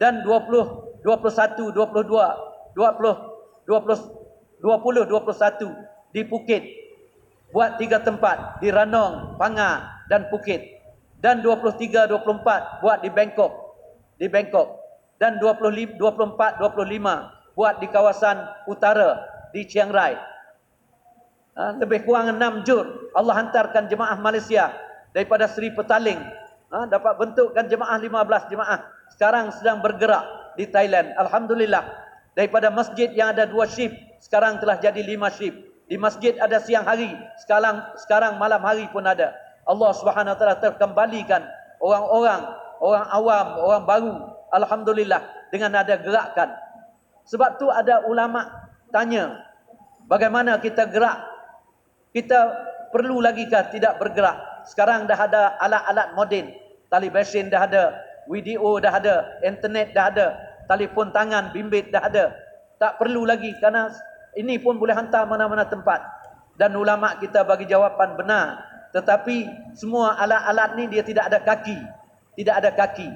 [0.00, 6.64] Dan 20, 21, 22, 20, 20, 20, 21 di Phuket.
[7.54, 10.82] Buat tiga tempat di Ranong, Panga dan Phuket.
[11.20, 13.52] Dan 23, 24 buat di Bangkok.
[14.18, 14.82] Di Bangkok.
[15.20, 20.18] Dan 25, 24, 25 buat di kawasan utara di Chiang Rai.
[21.54, 22.82] Ha, lebih kurang 6 jur
[23.14, 24.74] Allah hantarkan jemaah Malaysia
[25.14, 26.18] daripada Seri Petaling.
[26.74, 28.82] Ha, dapat bentukkan jemaah 15 jemaah.
[29.14, 31.14] Sekarang sedang bergerak di Thailand.
[31.14, 31.86] Alhamdulillah.
[32.34, 35.54] Daripada masjid yang ada dua shift sekarang telah jadi lima shift.
[35.86, 37.14] Di masjid ada siang hari
[37.46, 39.30] sekarang sekarang malam hari pun ada.
[39.62, 41.46] Allah Subhanahu Taala terkembalikan
[41.78, 42.42] orang-orang
[42.82, 44.14] orang awam orang baru.
[44.50, 45.22] Alhamdulillah.
[45.54, 46.50] Dengan ada gerakan.
[47.30, 48.63] Sebab tu ada ulama
[48.94, 49.42] tanya
[50.06, 51.18] bagaimana kita gerak?
[52.14, 52.38] Kita
[52.94, 54.62] perlu lagi kah tidak bergerak?
[54.70, 56.54] Sekarang dah ada alat-alat moden
[56.86, 57.98] tali besin dah ada
[58.30, 60.26] video dah ada internet dah ada
[60.70, 62.30] telefon tangan bimbit dah ada.
[62.78, 63.90] Tak perlu lagi kerana
[64.38, 66.00] ini pun boleh hantar mana-mana tempat.
[66.54, 68.62] Dan ulama kita bagi jawapan benar.
[68.94, 71.74] Tetapi semua alat-alat ni dia tidak ada kaki.
[72.38, 73.10] Tidak ada kaki.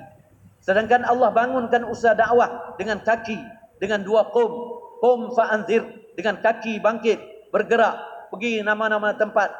[0.59, 3.39] Sedangkan Allah bangunkan usaha dakwah dengan kaki
[3.79, 5.83] dengan dua qum qum fa'anzir
[6.19, 7.95] dengan kaki bangkit bergerak
[8.31, 9.51] pergi nama-nama tempat.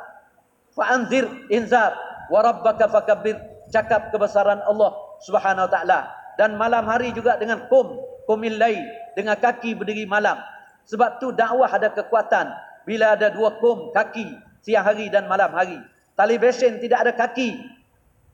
[0.77, 1.97] Fa'anzir inzar.
[2.29, 3.41] Wa rabbaka fakabbir
[3.73, 4.93] cakap kebesaran Allah
[5.25, 6.01] Subhanahu wa taala.
[6.37, 8.85] Dan malam hari juga dengan kum kumil lail
[9.17, 10.37] dengan kaki berdiri malam.
[10.87, 12.47] Sebab tu dakwah ada kekuatan.
[12.85, 14.29] Bila ada dua kum kaki
[14.63, 15.81] siang hari dan malam hari.
[16.15, 17.57] Television tidak ada kaki.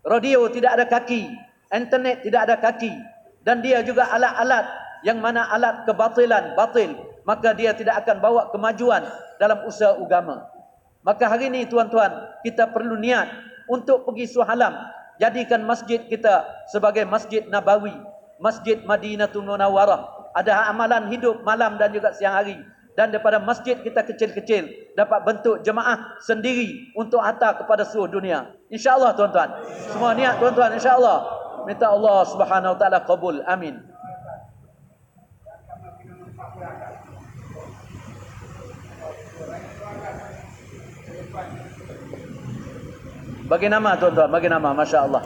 [0.04, 1.30] Radio tidak ada kaki.
[1.70, 2.92] Internet tidak ada kaki.
[3.44, 9.04] Dan dia juga alat-alat yang mana alat kebatilan batil maka dia tidak akan bawa kemajuan
[9.40, 10.44] dalam usaha agama.
[11.04, 13.28] Maka hari ini tuan-tuan, kita perlu niat
[13.68, 14.72] untuk pergi suhalam.
[15.20, 17.92] Jadikan masjid kita sebagai masjid Nabawi.
[18.40, 20.32] Masjid Madinatul Munawwarah.
[20.34, 22.56] Ada amalan hidup malam dan juga siang hari.
[22.94, 24.96] Dan daripada masjid kita kecil-kecil.
[24.96, 28.50] Dapat bentuk jemaah sendiri untuk hantar kepada seluruh dunia.
[28.72, 29.48] InsyaAllah tuan-tuan.
[29.92, 31.18] Semua niat tuan-tuan insyaAllah.
[31.68, 33.38] Minta Allah subhanahu wa ta'ala kabul.
[33.46, 33.93] Amin.
[43.54, 45.22] Bagi nama tuan-tuan, bagi nama, masya Allah.